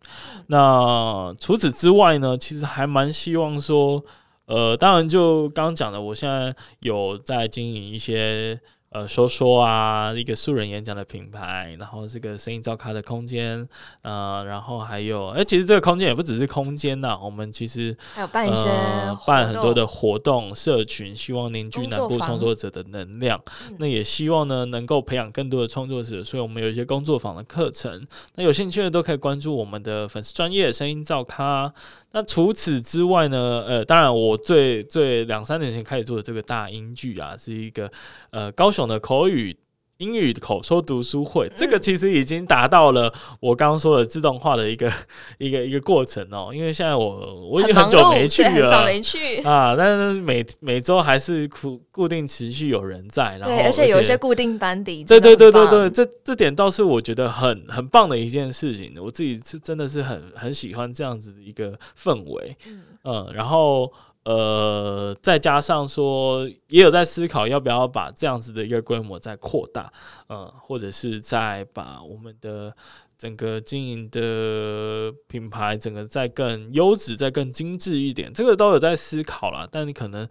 [0.48, 4.04] 那除此之外呢，其实还蛮希望说。
[4.50, 13.70] 呃，当然，就刚刚讲的，我现在有在经营一些呃，说说啊，一个素人演讲的品牌，然后这个声音造咖的空间，
[14.02, 23.40] 呃，然后还有，哎，其实这个空间也不只是空间呐，我们其实还有办一些、呃、办很多的活动，社群，希望凝聚南部创作者的能量。
[23.78, 28.08] 那也希望呢，能够培养更多的创作者，所以我们有一些工作坊的课程。
[28.34, 31.72] 那有兴趣的都可以关注我们的粉丝专业声音造咖。
[32.12, 37.92] 那除此之外呢，呃，当然我最最两三年前开始做的这个大英剧啊，是一个
[38.32, 39.56] 呃高雄的口语。
[40.00, 44.90] 英语口说读书会，这个其实已经达到了我刚刚说的自动化的一个
[45.38, 46.52] 一个一个过程哦。
[46.54, 58.94] 因为现在我我已经很久没去了，很少没去啊，但是每每周还是固固定持续有人在，然后对，而且有一些固定班底，对对对对对，这这点倒是我觉得很很棒的一件事情。
[59.04, 62.56] 我自己是真的是很很喜欢这样子的一个氛围，
[63.04, 63.92] 嗯，然后。
[64.30, 69.92] 呃，再加上说，也有在思考要不要把这样子的一个规模再扩大，
[70.28, 72.72] 呃，或者是再把我们的
[73.18, 79.68] 整个经营的品牌，整个再更优质、再更精致一点，这个都有在思考啦。
[79.72, 80.30] 但你可能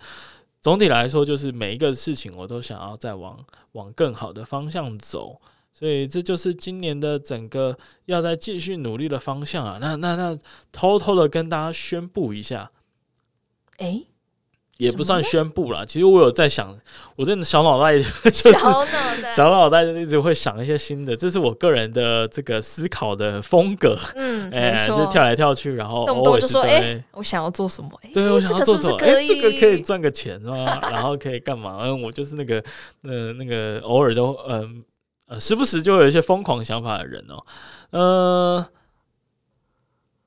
[0.61, 5.41] 总体来说，就是每一个事情我都想要再往往更好的方向走，
[5.73, 9.79] 所以这就是今年的整个要再继续努力的方向啊。
[9.81, 10.39] 那那那，
[10.71, 12.71] 偷偷的跟大家宣布一下。
[13.79, 14.07] 哎、欸，
[14.77, 15.85] 也不算宣布啦。
[15.85, 16.79] 其实我有在想，
[17.17, 21.17] 我真的小脑袋 就是小脑袋，小脑袋就一直会想一些新的。
[21.17, 23.99] 这是我个人的这个思考的风格。
[24.15, 27.91] 嗯，哎、欸，就跳来跳去，然后动不动就说：“哎、欸，我想要做什么？
[28.15, 28.97] 对，我想要做什么？
[29.03, 30.81] 哎、欸，这个可以赚个钱啊？
[30.93, 31.79] 然后可以干嘛？
[31.83, 32.63] 嗯，我就是那个，
[33.03, 34.85] 呃，那个偶尔都，嗯，
[35.27, 37.47] 呃，时不时就有一些疯狂想法的人哦、喔，
[37.91, 38.03] 嗯、
[38.57, 38.67] 呃。”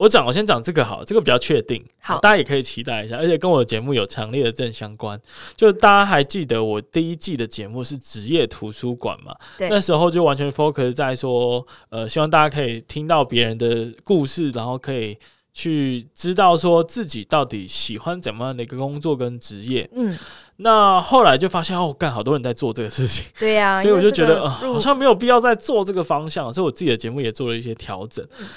[0.01, 5.19] 我讲，我先讲这个好，这个比较确定，好，大家也可以期待一下，而且跟我的节目有强烈的正相关。
[5.55, 9.31] 就大家还记得我第一季的节目是职业图书馆嘛？
[9.59, 15.15] 对，那时候就完全 focus 在说，呃，希望大家可以听到别人的故事，然后可以
[15.53, 19.87] 去知道说自己到底喜欢怎么样的一个工作跟职业。
[19.93, 20.17] 嗯，
[20.55, 28.25] 那后来就发现哦，干好多人在做这个事情，对呀、啊，所以我就觉得、呃、好像没有必要再做这个方向，所以我自己的节目也做了一些调整。
[28.39, 28.47] 嗯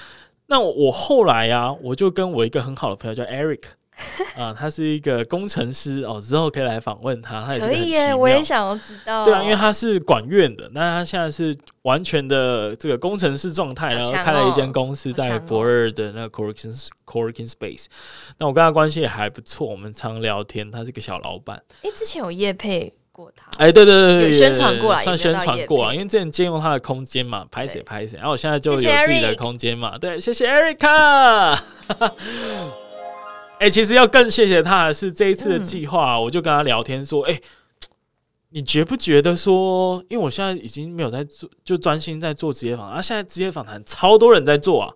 [0.47, 3.63] 那我后来呀、啊，我就跟我一个很好的朋友叫 Eric
[4.37, 9.25] 啊，他是一个工程师哦，之后可以来访问他，他也是可以耶，我也想要知道。
[9.25, 17.87] 对啊，因为他是管院的，那他现在是完全的这个工程师状态，然后开了一间公司在博尔的那个 Co-working Co-working Space。
[18.39, 20.69] 那我跟他关系也还不错，我们常聊天。
[20.71, 21.63] 他是个小老板。
[21.83, 22.93] 哎，之前有叶配。
[23.15, 31.57] 过他哎，对对对对，宣传过算宣传过啊，因为之前借用他的空间嘛，拍谁拍谁，然后我现在就有自己的空间嘛，对，谢谢 Erica。
[33.61, 37.41] 哎，其实要更谢谢他的是这一次的计划，我就跟他聊天说，哎，
[38.51, 44.93] 你觉不觉得说，因为我现在已经没有在做，就专心在做职业访谈，啊，现在职业访谈超多人在做啊，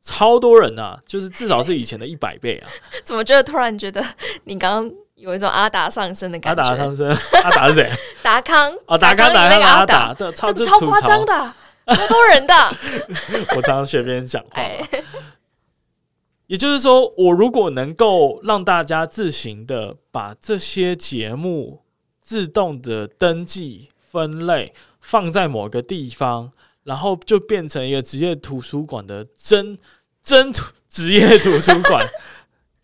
[0.00, 2.68] 超多人啊，就是至少是以前的一百倍啊。
[3.04, 4.02] 怎么觉得突然觉得
[4.44, 4.96] 你刚刚？
[5.22, 6.62] 有一种阿达上身的感觉。
[6.62, 7.08] 阿达上身，
[7.44, 7.90] 阿达是谁？
[8.24, 11.54] 达康哦，达康，达康，阿达，这个超夸张的，
[11.86, 12.54] 超多人的。
[13.54, 14.60] 我常常学别人讲话，
[16.48, 21.82] 也就是说，我如果能够让大家自行的把这些节目
[22.20, 26.50] 自动的登记分类放在某个地方，
[26.82, 29.78] 然后就变成一个职业图书馆的真
[30.20, 30.52] 真
[30.88, 32.04] 职业图书馆。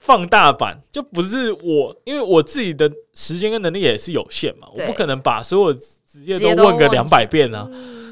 [0.09, 7.69] 放大版就不是我，因为我自己的时间跟能力也是有限嘛，我不可能把所有职业都问个两百遍啊。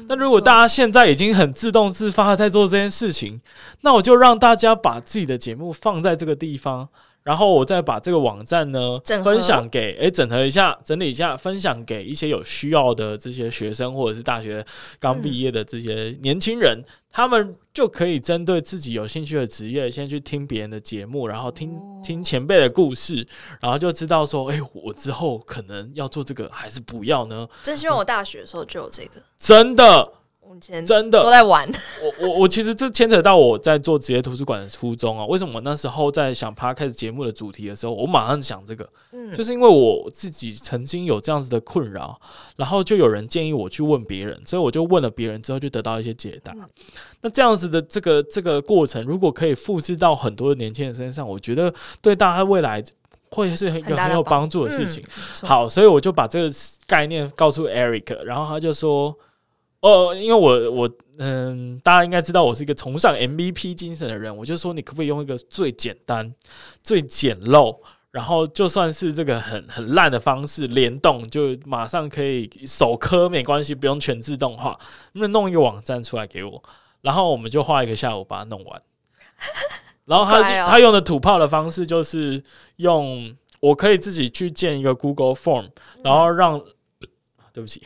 [0.07, 3.41] 那如果大家现在已经很自动自发的在做这件事情，
[3.81, 6.87] 那我就让大家把自己的节目放在这个地方。
[7.27, 14.65] 然后我再把这个网站呢分享给诶，整合一下，整理一下，分享给一些有需要的这些学生或者是大学
[14.97, 23.27] 刚毕业的这些年轻人，他们就可以针对自己有兴趣的职业，先去听别人的节目，然后听听前辈的故事，
[23.59, 27.45] 然后就知道说，诶，我之后可能要做这个还是不要呢？
[27.61, 30.13] 真希望我大学的时候就有这个，真的。
[30.59, 31.67] 真的都在玩。
[32.01, 35.25] 我我我其实这牵扯到我在做职业图书馆的初衷啊。
[35.25, 42.19] 为什么我那时候在想 Podcast 节目的主题的时候，我马上想这个，嗯，就是因为我自己曾经有这样子的困扰，
[42.55, 46.53] 然后就有人建议我去问别人，所以我就问了别人之后就得到一些解答。
[47.21, 52.83] 那这样子的这个这个过程，如果可以复制到很多的年轻人身上，我觉得对大家未来
[53.31, 55.03] 会是一个很有帮助的事情。
[55.43, 56.49] 好，所以我就把这个
[56.85, 59.17] 概念告诉 Eric，然后他就说。
[59.81, 66.33] 哦，因为我我嗯，大家应该知道我是一个崇尚 MVP 精神的人，我就说你可不可以用一个最简单、
[66.83, 67.77] 最简陋，
[68.09, 74.77] 然后就算是这个很很烂的方式联动，就马上可以手磕没关系，不用全自动化，
[75.13, 76.63] 那弄一个网站出来给我，
[77.01, 78.81] 然后我们就花一个下午把它弄完。
[80.05, 82.43] 然后他、哦、他用的土炮的方式就是
[82.77, 85.69] 用我可以自己去建一个 Google Form，
[86.03, 86.59] 然后让。
[87.57, 87.81] 对不起，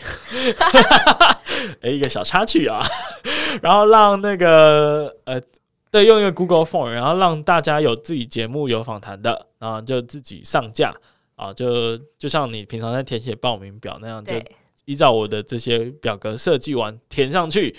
[1.79, 2.85] 哎，一个小插曲啊，
[3.63, 5.41] 然后让那个呃，
[5.89, 10.93] 对，用一个 Google Form，然后让大家有自己节目有访谈的，然后就自己上架。
[11.37, 14.33] 啊，就就像你平常在填写报名表那样，就
[14.83, 17.73] 依照我的这些表格设计完填上去，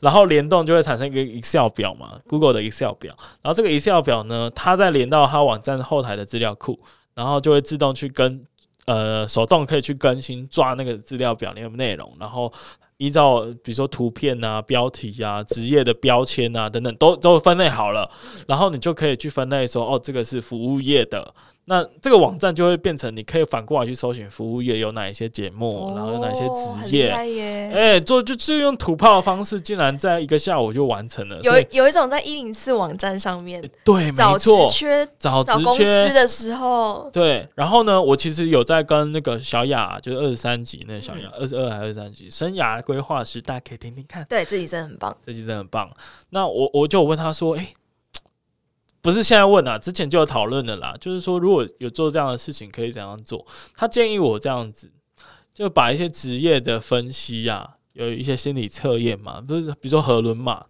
[0.00, 6.80] 然后联动就会产生一个 Excel 表嘛，Google 的 Excel 表，然后这个 Excel 表呢，它再连到它网站后台的资料库，
[7.14, 8.44] 然后就会自动去跟。
[8.86, 12.52] 呃，手动可以去更新抓那个资料表里面内容，然后
[12.96, 18.10] 依照比如说图片啊、标题啊、职业的标签啊等等，都都分类好了，
[18.46, 21.34] 然后你就可以去分类说，哦，这个是服务业的。
[21.68, 27.10] 那这个网站就会变成，你可以反过来去搜寻服务业有哪一些节目，哦、然后有哪些职业。
[27.10, 31.40] 哎、欸，做就就用土炮的方式，竟然在一个下午就完成了。
[31.42, 37.48] 有有一种在一零四网站上面，对，找职缺，找公司的时候，对。
[37.56, 44.24] 然后呢，我其实有在跟那个小雅，就是二十三集那个小雅，二十二还是二十三集，生涯规划师，大家可以听听看。
[44.28, 45.90] 对，这集真的很棒，这集真的很棒。
[46.30, 47.74] 那我我就问他说，哎、欸。
[49.06, 50.92] 不是现在问啊，之前就有讨论的啦。
[51.00, 53.46] 就是说，如果有做这样的事情，可以怎样做？
[53.76, 54.90] 他建议我这样子，
[55.54, 60.64] 就把一些职业的分析啊，有一些心理测验嘛，不是，比如说荷轮嘛，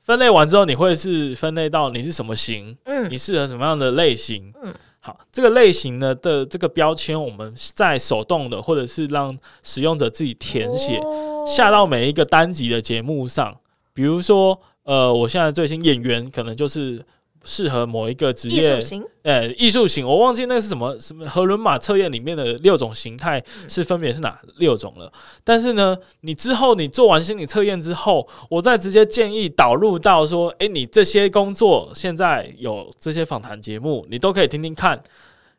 [0.00, 11.02] 分类完之后，你会是分类到你是什么型，嗯，你适合什么样的类型，嗯，好，这个类型呢的这个标签，我们在手动的，或者是让使用者自己填写，
[11.44, 13.58] 下到每一个单集的节目上，
[13.92, 14.62] 比如说。
[14.84, 17.04] 呃，我现在最新演员可能就是
[17.44, 25.12] 适合某一个职业，艺术型，呃，艺术型，我忘记那是什么什么和伦马测验里面的六种形态是分别是哪六种了。
[25.44, 35.02] 但是呢，你之后你做完心理测验之后，我再直接建议导入到说，诶，你这些工作现在有这些访谈节目，你都可以听听看，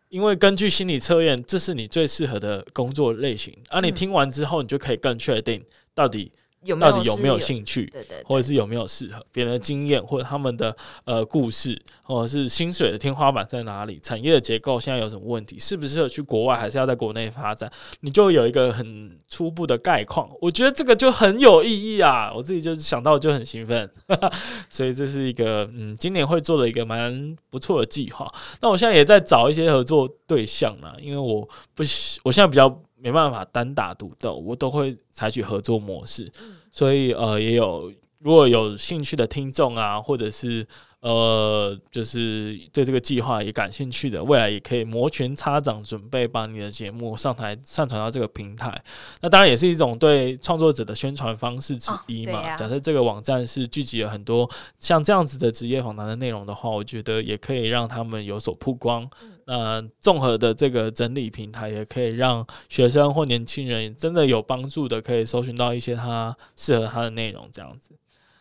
[0.09, 3.55] 因为根据心理测验，这是你最适合的工作类型。
[3.69, 5.63] 而你听完之后，你就可以更确定
[5.95, 6.31] 到底。
[6.79, 13.99] 到底有没有兴趣，对对对，或者是有没有适合别人的经验，或者他们的呃故事，或者是薪水的天花板在哪里？
[14.03, 15.57] 产业的结构现在有什么问题？
[15.57, 17.71] 适不适合去国外，还是要在国内发展？
[18.01, 20.29] 你就有一个很初步的概况。
[20.39, 22.31] 我觉得这个就很有意义啊！
[22.35, 23.89] 我自己就是想到就很兴奋，
[24.69, 28.31] 所以这是一个嗯，今年会做的一个蛮不错的计划。
[28.61, 31.41] 那我现在也在找一些合作对象啦，因为我
[31.73, 31.83] 不，
[32.23, 32.81] 我现在比较。
[33.01, 36.31] 没办法单打独斗，我都会采取合作模式，
[36.71, 40.65] 所以呃，也有如果有兴趣的听众啊，或者是
[40.99, 48.79] 呃，就是对这个计划也感兴趣的，未来也可以摩拳擦掌，准备把你的节目上台上传到这个平台。
[49.21, 52.33] 那当然也是一种对创作者的宣传方式之一嘛。
[52.33, 54.47] 哦啊、假设这个网站是聚集了很多
[54.77, 59.09] 像这样子的职业访谈的内容的话，我觉得也可以让他们有所曝光。
[59.23, 67.91] 嗯呃，综合的这个整理平台也可以让学生或年轻人真的有帮助的，可以搜寻到一些他适合他的内容，这样子。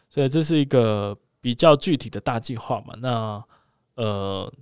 [0.09, 2.95] 所以这是一个比较具体的大计划嘛。
[2.99, 3.43] 那
[3.97, 4.53] 呃，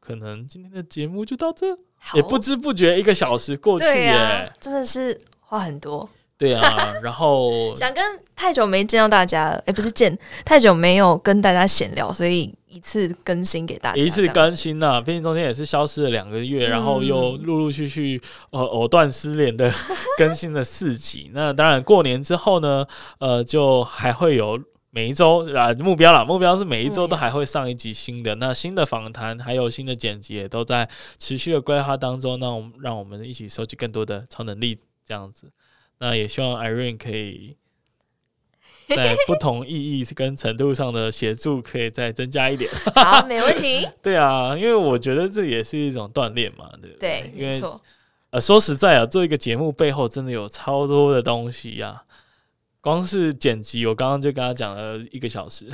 [0.00, 1.66] 可能今天的节目就到这，
[2.14, 6.08] 也不知不觉一个小时过去耶，啊、真的是话很多。
[6.36, 8.04] 对啊，然后 想跟
[8.36, 12.54] 太久没见到大家，哎、欸，不是见太久没有跟大家闲聊，所以。
[12.78, 18.22] 一次更新给大家，一次更新呐、啊，毕竟中间也是消失了两个月，嗯、然后又陆陆续续
[18.52, 19.68] 呃藕断丝连的
[20.16, 21.32] 更新了四集。
[21.34, 22.86] 那当然过年之后呢，
[23.18, 24.56] 呃，就还会有
[24.90, 28.36] 每一周啊目标啦，目标是每一周都还会上一集新的。
[28.36, 32.38] 嗯、那新的访谈还有新的剪辑也都在持续的规划当中。
[32.38, 35.50] 那我们让我们一起收集更多的超能力，这样子。
[35.98, 37.56] 那也希望 Irene 可以。
[38.96, 42.70] 在不同意义跟程度上的协助可以再增加一点。
[42.94, 43.86] 好，没问题。
[44.02, 47.22] 对啊，因为我觉得这也是一种锻炼嘛，对不对？
[47.22, 47.80] 对，因为没错。
[48.30, 52.02] 呃，说实在啊，做一个节目背后真的有超多的东西呀、啊。
[52.80, 55.66] 光是剪辑，我刚刚就跟他讲了一个小时，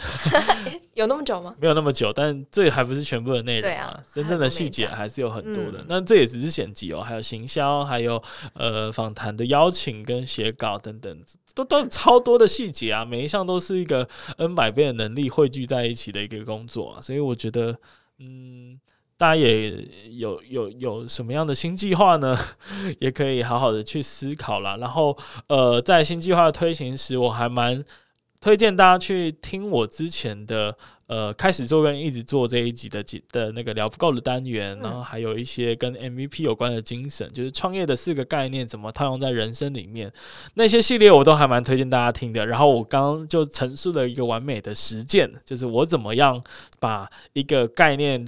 [0.94, 1.54] 有那么久吗？
[1.60, 5.84] 没有那么久，但这还不是全部的内容啊，啊真正的细节还是有很多的。
[5.86, 8.20] 那、嗯、这也只是剪辑哦，还有行销，还有
[8.54, 11.22] 呃访谈的邀请跟写稿等等，
[11.54, 17.78] 都都超多的细节啊，每一项都是一个 N 百倍的能力汇聚在一起的一个工作啊，所以我觉得，
[18.18, 18.80] 嗯。
[19.16, 19.70] 大家也
[20.10, 22.36] 有有有什么样的新计划呢？
[22.98, 24.76] 也可以好好的去思考啦。
[24.78, 27.84] 然后，呃，在新计划推行时，我还蛮
[28.40, 40.12] 推荐大家去听我之前的呃开始做跟一直做这一集的的那个聊不够的单元，然后还有一些跟 MVP 有关的精神，就是创业的四个概念怎么套用在人生里面，
[40.54, 42.44] 那些系列我都还蛮推荐大家听的。
[42.46, 46.42] 然后我刚刚就陈述了一个完美的实践，就是我怎么样
[46.80, 48.26] 把一个概念。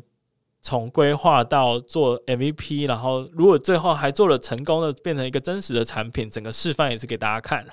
[0.67, 7.64] 从规划到做 MVP，然后如果最后还做了成功的，变成一个真实的产品，整个示范也是给大家看。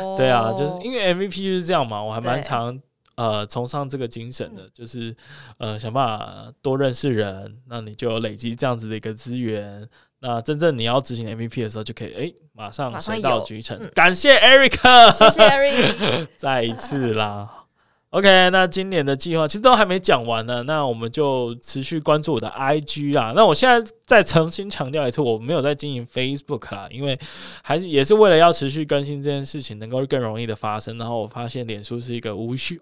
[0.00, 0.18] Oh.
[0.18, 2.82] 对啊，就是因为 MVP 就是这样嘛，我还蛮常
[3.14, 5.14] 呃崇尚这个精神的，就是
[5.58, 9.88] 呃想办法多认识人，那你就累积这样子的一个资源。
[10.18, 13.78] 那真正你要执行 MVP 的时候，就可以哎马上水到渠成。
[13.80, 17.65] 嗯、感谢 Eric，谢谢 Eric， 再一次啦。
[18.10, 23.32] OK，那今年的计划其实都还没讲完呢，那我们就持续关注我的 IG 啦。
[23.34, 27.18] 那我现在再重新强调一次，我没有在经营 Facebook 啦，因为
[27.62, 30.96] 还是也是为了要持续更新这件事情能够更容易的发生。
[30.96, 32.76] 然后我发现脸书是一个无效，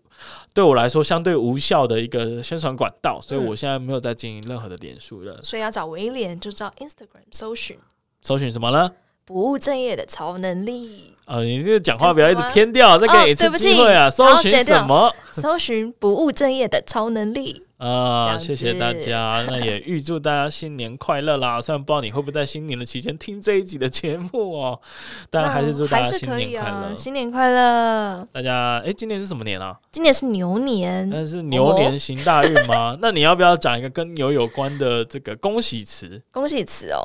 [0.53, 5.43] 对我来说相对无效的一个宣传管道，所以我现在没有在经营任何的脸书了。
[5.43, 7.77] 所以要找威廉，就找 Instagram 搜寻，
[8.23, 8.93] 搜寻什么呢？
[9.25, 11.14] 不务正业的超能力。
[11.27, 14.11] 哦，你这个讲话不要一直偏掉，再给一次机会啊！
[14.11, 15.11] 搜寻什么？
[15.33, 18.37] 搜寻不务正业的超能力啊！
[18.37, 21.59] 谢谢大家，那也预祝大家新年快乐啦！
[21.59, 24.79] 虽然不知道你会不会在新年的期间听这一集的节目哦，
[25.31, 26.95] 但还是祝大家新年快乐！
[26.95, 28.29] 新年快乐！
[28.31, 29.75] 大家，哎，今年是什么年啊？
[29.91, 32.97] 今年是牛年，那是牛年行大运吗？
[33.01, 36.21] 那你要不要讲一个跟牛有关的这个恭喜词？
[36.31, 37.01] 恭喜词哦。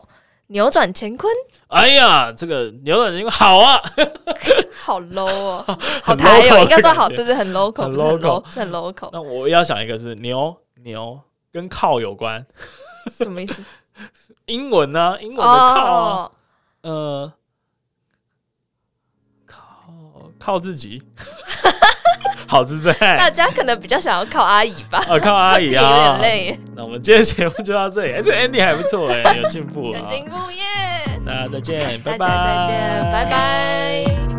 [0.49, 1.31] 扭转乾坤！
[1.67, 3.81] 哎呀，这个扭转乾坤好啊，
[4.83, 5.65] 好 low 哦，
[6.03, 9.09] 好台哦，应该说好，对对，很 local，很 local，很 local。
[9.11, 11.19] 那我要想一个是牛牛
[11.51, 12.45] 跟靠有关，
[13.11, 13.63] 什么意思？
[14.45, 15.17] 英文呢？
[15.21, 16.31] 英文的靠，
[16.81, 17.31] 呃，
[20.39, 21.03] 靠自己。
[22.47, 24.99] 好自在，大家可能比较想要靠阿姨吧？
[25.07, 26.59] 哦，靠阿姨 啊，有点累。
[26.75, 28.13] 那我们今天节目就到这里。
[28.13, 31.19] 哎，这个 ending 还不错哎，有进步，有进步耶！
[31.23, 32.17] 大家再见，拜拜！
[32.17, 34.38] 大家再见，拜拜。